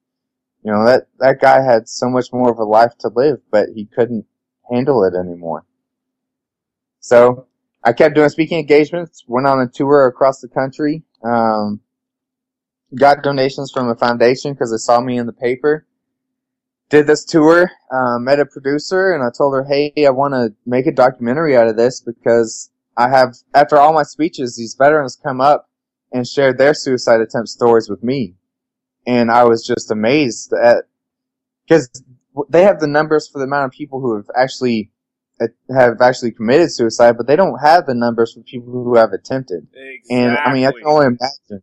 [0.63, 3.71] You know, that, that guy had so much more of a life to live, but
[3.75, 4.27] he couldn't
[4.71, 5.65] handle it anymore.
[7.01, 7.47] So,
[7.83, 11.81] I kept doing speaking engagements, went on a tour across the country, um,
[12.95, 15.87] got donations from a foundation because they saw me in the paper.
[16.91, 20.55] Did this tour, um, met a producer, and I told her, "Hey, I want to
[20.67, 25.17] make a documentary out of this because I have, after all my speeches, these veterans
[25.17, 25.69] come up
[26.13, 28.35] and shared their suicide attempt stories with me,
[29.07, 30.85] and I was just amazed at
[31.63, 31.89] because
[32.49, 34.91] they have the numbers for the amount of people who have actually
[35.75, 39.67] have actually committed suicide, but they don't have the numbers for people who have attempted.
[39.75, 40.17] Exactly.
[40.17, 41.63] And I mean, I can only imagine.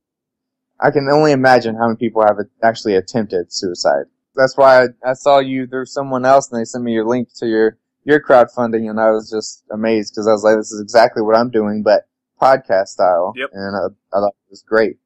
[0.80, 4.06] I can only imagine how many people have actually attempted suicide.
[4.36, 7.30] That's why I, I saw you through someone else, and they sent me your link
[7.38, 10.82] to your your crowdfunding, and I was just amazed because I was like, "This is
[10.82, 12.08] exactly what I'm doing, but
[12.42, 13.50] podcast style." Yep.
[13.54, 13.80] And I,
[14.16, 14.98] I thought it was great.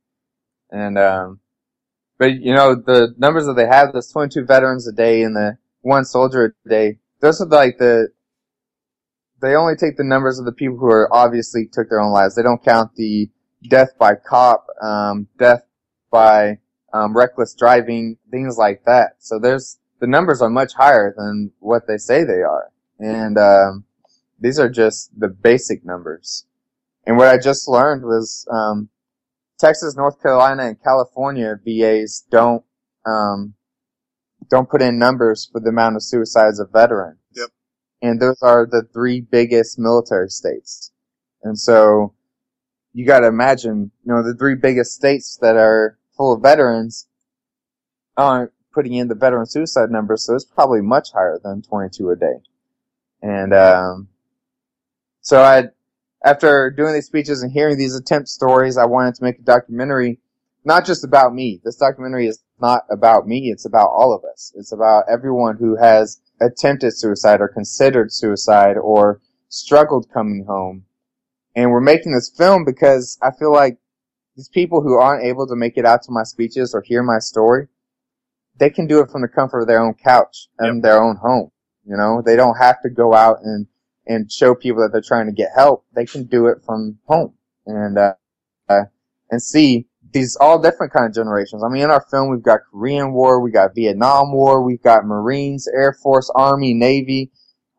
[0.69, 1.39] And um,
[2.17, 5.57] but you know the numbers that they have: there's 22 veterans a day and the
[5.81, 6.99] one soldier a day.
[7.19, 8.09] Those are like the
[9.41, 12.35] they only take the numbers of the people who are obviously took their own lives.
[12.35, 13.29] They don't count the
[13.67, 15.63] death by cop, um, death
[16.11, 16.59] by
[16.93, 19.15] um, reckless driving, things like that.
[19.19, 23.85] So there's the numbers are much higher than what they say they are, and um,
[24.39, 26.45] these are just the basic numbers.
[27.05, 28.89] And what I just learned was um,
[29.59, 32.63] Texas, North Carolina, and California VAs don't
[33.05, 33.53] um,
[34.49, 37.20] don't put in numbers for the amount of suicides of veterans.
[38.01, 40.91] And those are the three biggest military states.
[41.43, 42.13] And so
[42.93, 47.07] you got to imagine, you know, the three biggest states that are full of veterans
[48.17, 52.15] aren't putting in the veteran suicide numbers, so it's probably much higher than 22 a
[52.15, 52.35] day.
[53.21, 54.07] And um,
[55.21, 55.65] so I,
[56.23, 60.19] after doing these speeches and hearing these attempt stories, I wanted to make a documentary,
[60.65, 61.61] not just about me.
[61.63, 64.53] This documentary is not about me; it's about all of us.
[64.55, 70.85] It's about everyone who has attempted suicide or considered suicide or struggled coming home
[71.55, 73.77] and we're making this film because I feel like
[74.35, 77.19] these people who aren't able to make it out to my speeches or hear my
[77.19, 77.67] story,
[78.57, 80.83] they can do it from the comfort of their own couch and Yep.
[80.83, 81.51] their own home.
[81.85, 83.67] You know, they don't have to go out and,
[84.07, 85.85] and show people that they're trying to get help.
[85.93, 87.33] They can do it from home
[87.65, 88.13] and, uh,
[88.69, 88.83] uh,
[89.29, 91.63] and see these all different kind of generations.
[91.63, 95.05] I mean, in our film, we've got Korean War, we got Vietnam War, we've got
[95.05, 97.31] Marines, Air Force, Army, Navy.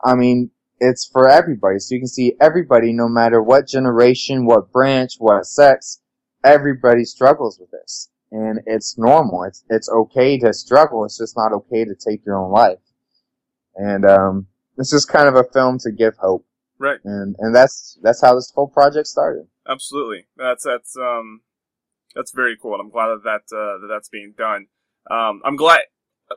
[0.05, 1.79] I mean, it's for everybody.
[1.79, 6.01] So you can see everybody, no matter what generation, what branch, what sex,
[6.45, 8.09] everybody struggles with this.
[8.33, 9.45] and it's normal.
[9.45, 11.05] It's it's okay to struggle.
[11.05, 12.79] It's just not okay to take your own life.
[13.77, 16.45] And um, this is kind of a film to give hope.
[16.79, 16.99] Right.
[17.05, 19.47] And and that's that's how this whole project started.
[19.69, 20.27] Absolutely.
[20.37, 21.43] That's that's um
[22.15, 22.75] that's very cool.
[22.75, 24.67] And I'm glad that that, uh, that that's being done.
[25.11, 25.81] Um, I'm glad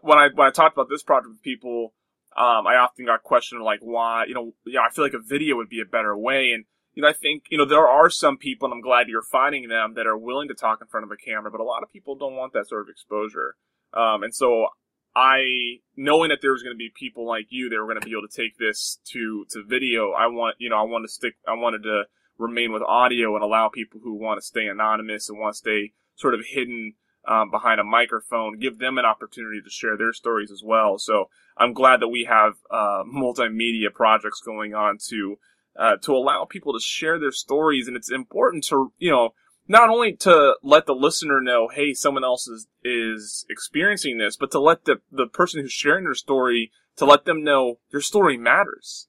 [0.02, 1.94] when I when I talked about this project with people,
[2.36, 5.56] um, I often got questioned like why you know yeah I feel like a video
[5.58, 8.38] would be a better way and you know I think you know there are some
[8.38, 11.12] people and I'm glad you're finding them that are willing to talk in front of
[11.12, 13.56] a camera, but a lot of people don't want that sort of exposure.
[13.94, 14.68] Um, and so
[15.16, 18.06] I, knowing that there was going to be people like you that were going to
[18.06, 21.14] be able to take this to, to video, I want, you know, I wanted to
[21.14, 22.04] stick, I wanted to
[22.38, 25.94] remain with audio and allow people who want to stay anonymous and want to stay
[26.16, 26.94] sort of hidden,
[27.28, 30.98] um, behind a microphone, give them an opportunity to share their stories as well.
[30.98, 35.38] So I'm glad that we have, uh, multimedia projects going on to,
[35.78, 37.88] uh, to allow people to share their stories.
[37.88, 39.34] And it's important to, you know,
[39.68, 44.52] not only to let the listener know, hey, someone else is, is experiencing this, but
[44.52, 48.38] to let the, the person who's sharing their story, to let them know your story
[48.38, 49.08] matters.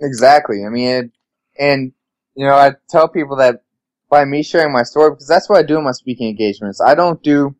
[0.00, 0.64] Exactly.
[0.64, 1.10] I mean, it,
[1.58, 1.92] and,
[2.34, 3.62] you know, I tell people that
[4.10, 6.80] by me sharing my story, because that's what I do in my speaking engagements.
[6.80, 7.56] I don't do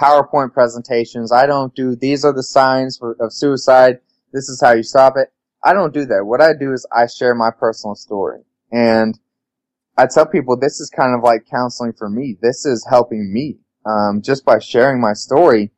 [0.00, 1.32] PowerPoint presentations.
[1.32, 4.00] I don't do, these are the signs for, of suicide.
[4.32, 5.32] This is how you stop it.
[5.64, 6.24] I don't do that.
[6.24, 8.40] What I do is I share my personal story.
[8.70, 9.18] And,
[9.96, 12.38] I tell people this is kind of like counseling for me.
[12.40, 13.58] This is helping me.
[13.84, 15.72] Um, just by sharing my story,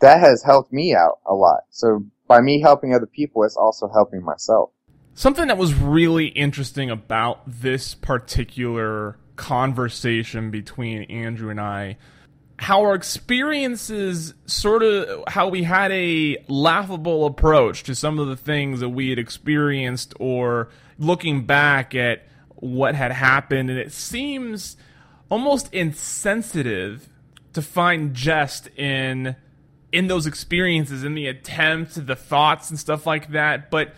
[0.00, 1.62] that has helped me out a lot.
[1.70, 4.70] So by me helping other people, it's also helping myself.
[5.14, 11.98] Something that was really interesting about this particular conversation between Andrew and I,
[12.58, 18.36] how our experiences sort of, how we had a laughable approach to some of the
[18.36, 24.76] things that we had experienced or looking back at what had happened, and it seems
[25.28, 27.08] almost insensitive
[27.52, 29.36] to find jest in
[29.90, 33.70] in those experiences, in the attempts, the thoughts, and stuff like that.
[33.70, 33.94] But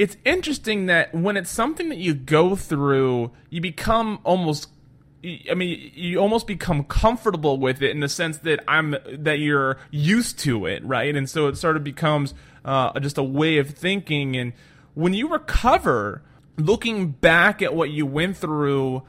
[0.00, 4.70] it's interesting that when it's something that you go through, you become almost
[5.22, 9.76] I mean, you almost become comfortable with it in the sense that I'm that you're
[9.90, 11.14] used to it, right?
[11.14, 12.32] And so it sort of becomes
[12.64, 14.38] uh, just a way of thinking.
[14.38, 14.54] And
[14.94, 16.22] when you recover,
[16.56, 19.02] looking back at what you went through,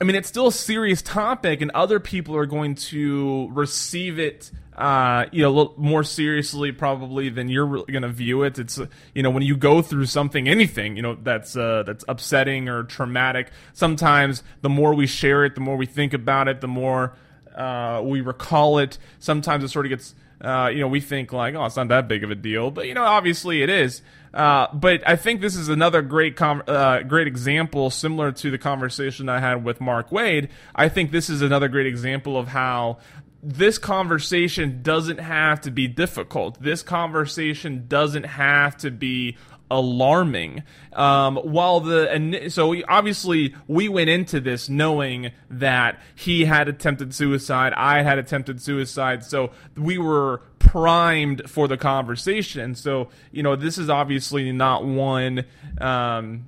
[0.00, 4.50] I mean, it's still a serious topic, and other people are going to receive it,
[4.76, 8.58] uh, you know, more seriously probably than you're really going to view it.
[8.58, 8.78] It's,
[9.14, 12.82] you know, when you go through something, anything, you know, that's uh, that's upsetting or
[12.82, 13.50] traumatic.
[13.72, 17.16] Sometimes the more we share it, the more we think about it, the more
[17.54, 18.98] uh, we recall it.
[19.18, 22.06] Sometimes it sort of gets, uh, you know, we think like, oh, it's not that
[22.06, 24.02] big of a deal, but you know, obviously it is.
[24.36, 28.58] Uh, but I think this is another great com- uh, great example, similar to the
[28.58, 30.50] conversation I had with Mark Wade.
[30.74, 32.98] I think this is another great example of how
[33.42, 36.60] this conversation doesn't have to be difficult.
[36.60, 39.38] This conversation doesn't have to be
[39.70, 40.62] alarming.
[40.92, 47.14] Um, while the so we, obviously we went into this knowing that he had attempted
[47.14, 52.74] suicide, I had attempted suicide, so we were primed for the conversation.
[52.74, 55.44] So you know this is obviously not one.
[55.80, 56.46] Um,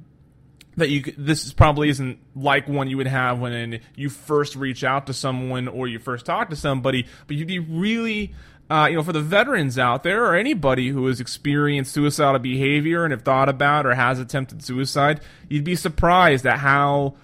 [0.77, 5.09] that you this probably isn't like one you would have when you first reach out
[5.09, 8.33] to someone or you first talk to somebody, but you'd be really
[8.71, 13.05] uh, you know, for the veterans out there or anybody who has experienced suicidal behavior
[13.05, 17.15] and have thought about or has attempted suicide, you'd be surprised at how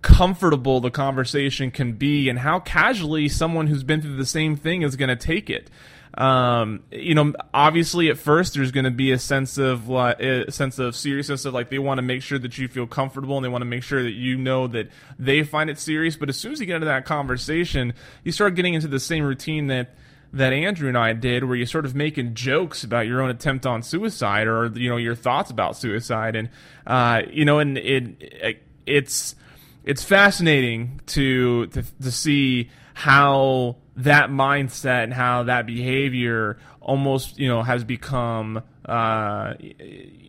[0.00, 4.82] comfortable the conversation can be and how casually someone who's been through the same thing
[4.82, 5.70] is going to take it.
[6.16, 10.50] Um, you know, obviously at first there's going to be a sense of like, a
[10.52, 13.44] sense of seriousness of like they want to make sure that you feel comfortable and
[13.44, 16.16] they want to make sure that you know that they find it serious.
[16.16, 19.24] But as soon as you get into that conversation, you start getting into the same
[19.24, 19.96] routine that
[20.34, 23.66] that Andrew and I did, where you're sort of making jokes about your own attempt
[23.66, 26.48] on suicide or you know your thoughts about suicide, and
[26.86, 29.36] uh, you know, and it it's
[29.84, 37.48] it's fascinating to to, to see how that mindset and how that behavior almost you
[37.48, 39.54] know has become uh,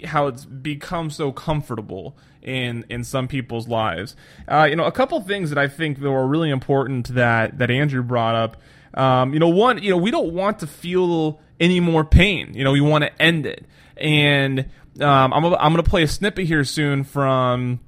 [0.05, 4.15] how it's become so comfortable in in some people's lives.
[4.47, 7.71] Uh, you know, a couple things that I think that were really important that that
[7.71, 8.57] Andrew brought up
[8.95, 12.53] um, you know, one, you know, we don't want to feel any more pain.
[12.53, 13.65] You know, we want to end it.
[13.97, 14.59] And
[15.01, 17.81] um, I'm, I'm going to play a snippet here soon from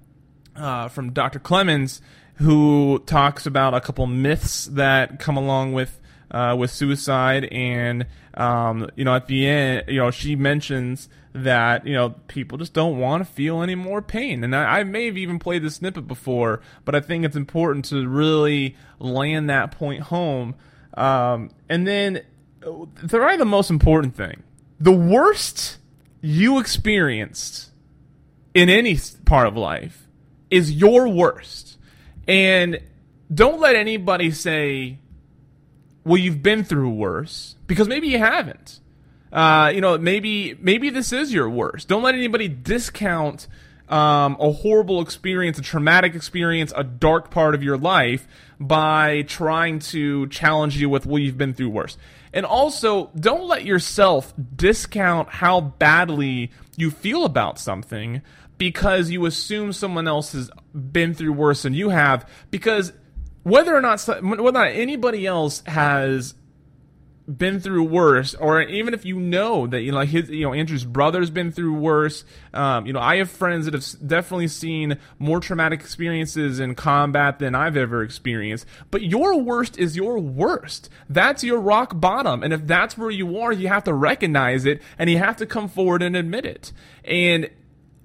[0.55, 1.39] uh, from Dr.
[1.39, 2.01] Clemens,
[2.37, 8.89] who talks about a couple myths that come along with uh, with suicide, and um,
[8.95, 12.97] you know, at the end, you know, she mentions that you know people just don't
[12.99, 16.07] want to feel any more pain, and I, I may have even played the snippet
[16.07, 20.55] before, but I think it's important to really land that point home.
[20.95, 22.21] Um, and then,
[22.61, 24.43] the right the most important thing,
[24.79, 25.77] the worst
[26.21, 27.71] you experienced
[28.53, 30.07] in any part of life
[30.49, 31.76] is your worst.
[32.27, 32.79] And
[33.33, 34.99] don't let anybody say,
[36.03, 38.79] well, you've been through worse, because maybe you haven't.
[39.31, 41.87] Uh, you know, maybe maybe this is your worst.
[41.89, 43.47] Don't let anybody discount
[43.89, 48.27] um, a horrible experience, a traumatic experience, a dark part of your life
[48.59, 51.97] by trying to challenge you with, well, you've been through worse.
[52.33, 58.21] And also, don't let yourself discount how badly you feel about something
[58.57, 62.29] because you assume someone else has been through worse than you have.
[62.51, 62.93] Because
[63.43, 66.33] whether or not whether or not anybody else has
[67.27, 70.53] been through worse, or even if you know that you know like his you know
[70.53, 72.23] Andrew's brother's been through worse.
[72.53, 77.39] Um, you know, I have friends that have definitely seen more traumatic experiences in combat
[77.39, 78.65] than I've ever experienced.
[78.91, 80.89] But your worst is your worst.
[81.09, 84.81] That's your rock bottom, and if that's where you are, you have to recognize it,
[84.97, 86.71] and you have to come forward and admit it.
[87.03, 87.49] And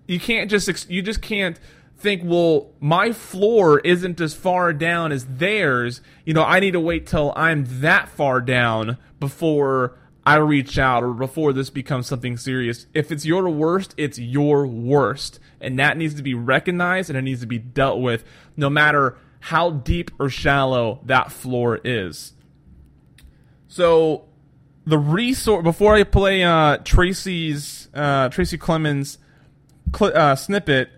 [0.07, 1.59] you can't just you just can't
[2.03, 6.01] think, well, my floor isn't as far down as theirs.
[6.27, 9.97] You know, I need to wait till I'm that far down before
[10.27, 12.87] I reach out or before this becomes something serious.
[12.93, 15.39] If it's your worst, it's your worst.
[15.61, 18.25] And that needs to be recognized and it needs to be dealt with
[18.57, 22.35] no matter how deep or shallow that floor is.
[23.69, 24.27] So,
[24.85, 29.19] the resource, before I play uh, Tracy's, uh, Tracy Clemens
[29.95, 30.91] cl- uh, snippet,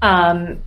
[0.01, 0.61] um,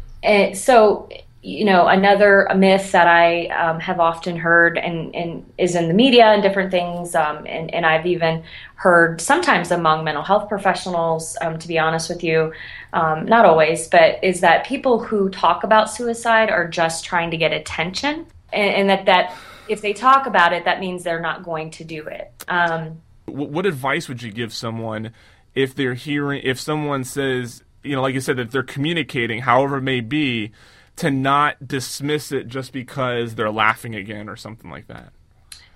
[0.54, 1.08] so
[1.48, 5.94] you know, another myth that I um, have often heard and, and is in the
[5.94, 8.44] media and different things, um, and, and I've even
[8.74, 12.52] heard sometimes among mental health professionals, um, to be honest with you,
[12.92, 17.38] um, not always, but is that people who talk about suicide are just trying to
[17.38, 19.34] get attention, and, and that, that
[19.68, 22.30] if they talk about it, that means they're not going to do it.
[22.46, 25.12] Um, what advice would you give someone
[25.54, 29.78] if they're hearing, if someone says, you know, like you said, that they're communicating, however
[29.78, 30.52] it may be,
[30.98, 35.12] to not dismiss it just because they're laughing again or something like that.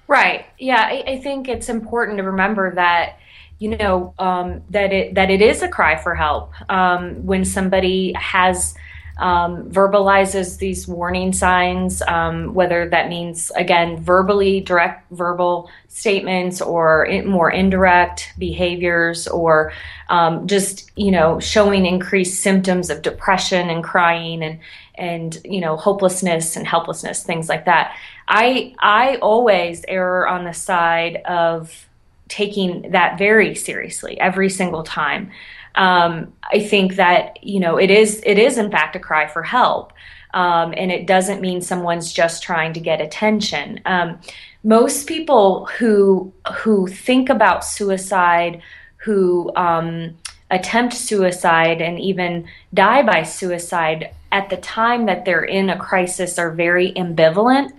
[0.09, 0.47] Right.
[0.59, 3.19] Yeah, I, I think it's important to remember that
[3.59, 8.13] you know um, that it that it is a cry for help um, when somebody
[8.17, 8.75] has
[9.19, 17.05] um, verbalizes these warning signs, um, whether that means again verbally direct verbal statements or
[17.05, 19.73] in, more indirect behaviors or
[20.09, 24.59] um, just you know showing increased symptoms of depression and crying and
[24.95, 27.97] and you know hopelessness and helplessness things like that.
[28.29, 31.87] I i always err on the side of
[32.29, 35.31] taking that very seriously every single time
[35.75, 39.43] um, i think that you know it is it is in fact a cry for
[39.43, 39.93] help
[40.35, 44.19] um, and it doesn't mean someone's just trying to get attention um,
[44.65, 48.63] most people who who think about suicide
[48.97, 50.17] who um,
[50.51, 56.39] attempt suicide and even die by suicide at the time that they're in a crisis
[56.39, 57.73] are very ambivalent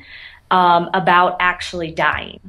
[0.51, 2.39] um, about actually dying.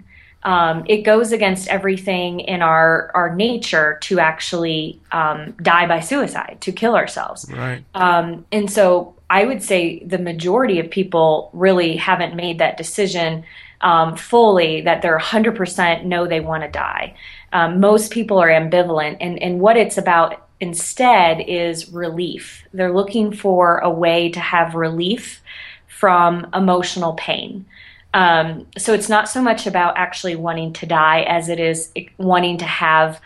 [0.45, 6.59] Um, it goes against everything in our our nature to actually um, die by suicide,
[6.61, 7.51] to kill ourselves.
[7.51, 7.82] Right.
[7.95, 13.45] Um, and so I would say the majority of people really haven't made that decision
[13.80, 17.14] um, fully that they're 100% know they want to die.
[17.53, 22.64] Um, most people are ambivalent, and, and what it's about instead is relief.
[22.72, 25.42] They're looking for a way to have relief
[25.86, 27.66] from emotional pain.
[28.14, 32.58] Um, so it's not so much about actually wanting to die as it is wanting
[32.58, 33.20] to have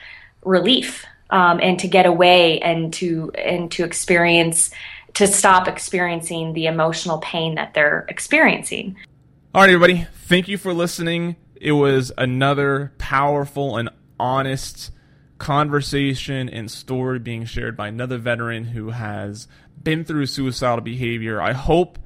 [0.45, 4.71] relief um, and to get away and to and to experience
[5.15, 8.97] to stop experiencing the emotional pain that they're experiencing.
[9.55, 10.07] All right, everybody.
[10.27, 11.37] Thank you for listening.
[11.57, 14.91] It was another powerful and honest
[15.37, 19.49] conversation and story being shared by another veteran who has
[19.83, 21.43] been through suicidal behavior.
[21.43, 21.99] I hope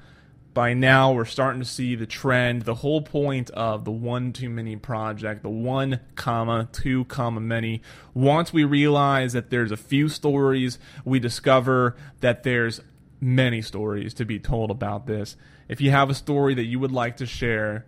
[0.55, 4.51] by now we're starting to see the trend the whole point of the one too
[4.51, 7.83] many project the one comma two comma many.
[8.15, 12.81] Once we realize that there's a few stories we discover that there's
[13.21, 15.37] many stories to be told about this.
[15.69, 17.87] If you have a story that you would like to share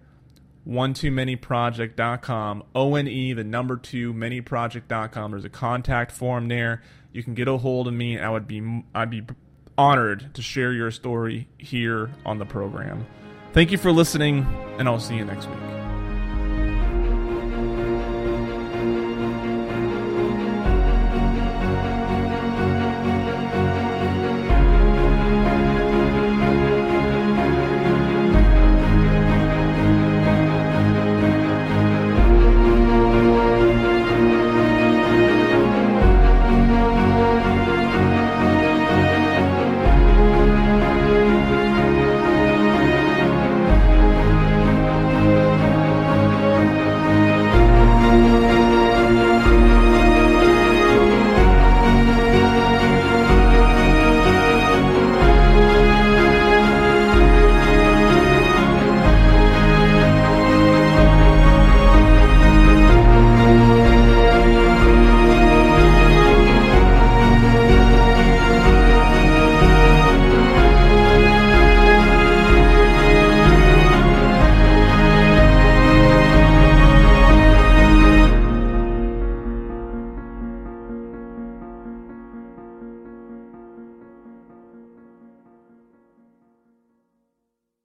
[0.62, 6.82] one too many project.com one the number two many project.com there's a contact form there.
[7.12, 8.18] You can get a hold of me.
[8.18, 9.22] I would be i'd be
[9.76, 13.06] honored to share your story here on the program.
[13.52, 14.46] Thank you for listening,
[14.78, 15.83] and I'll see you next week.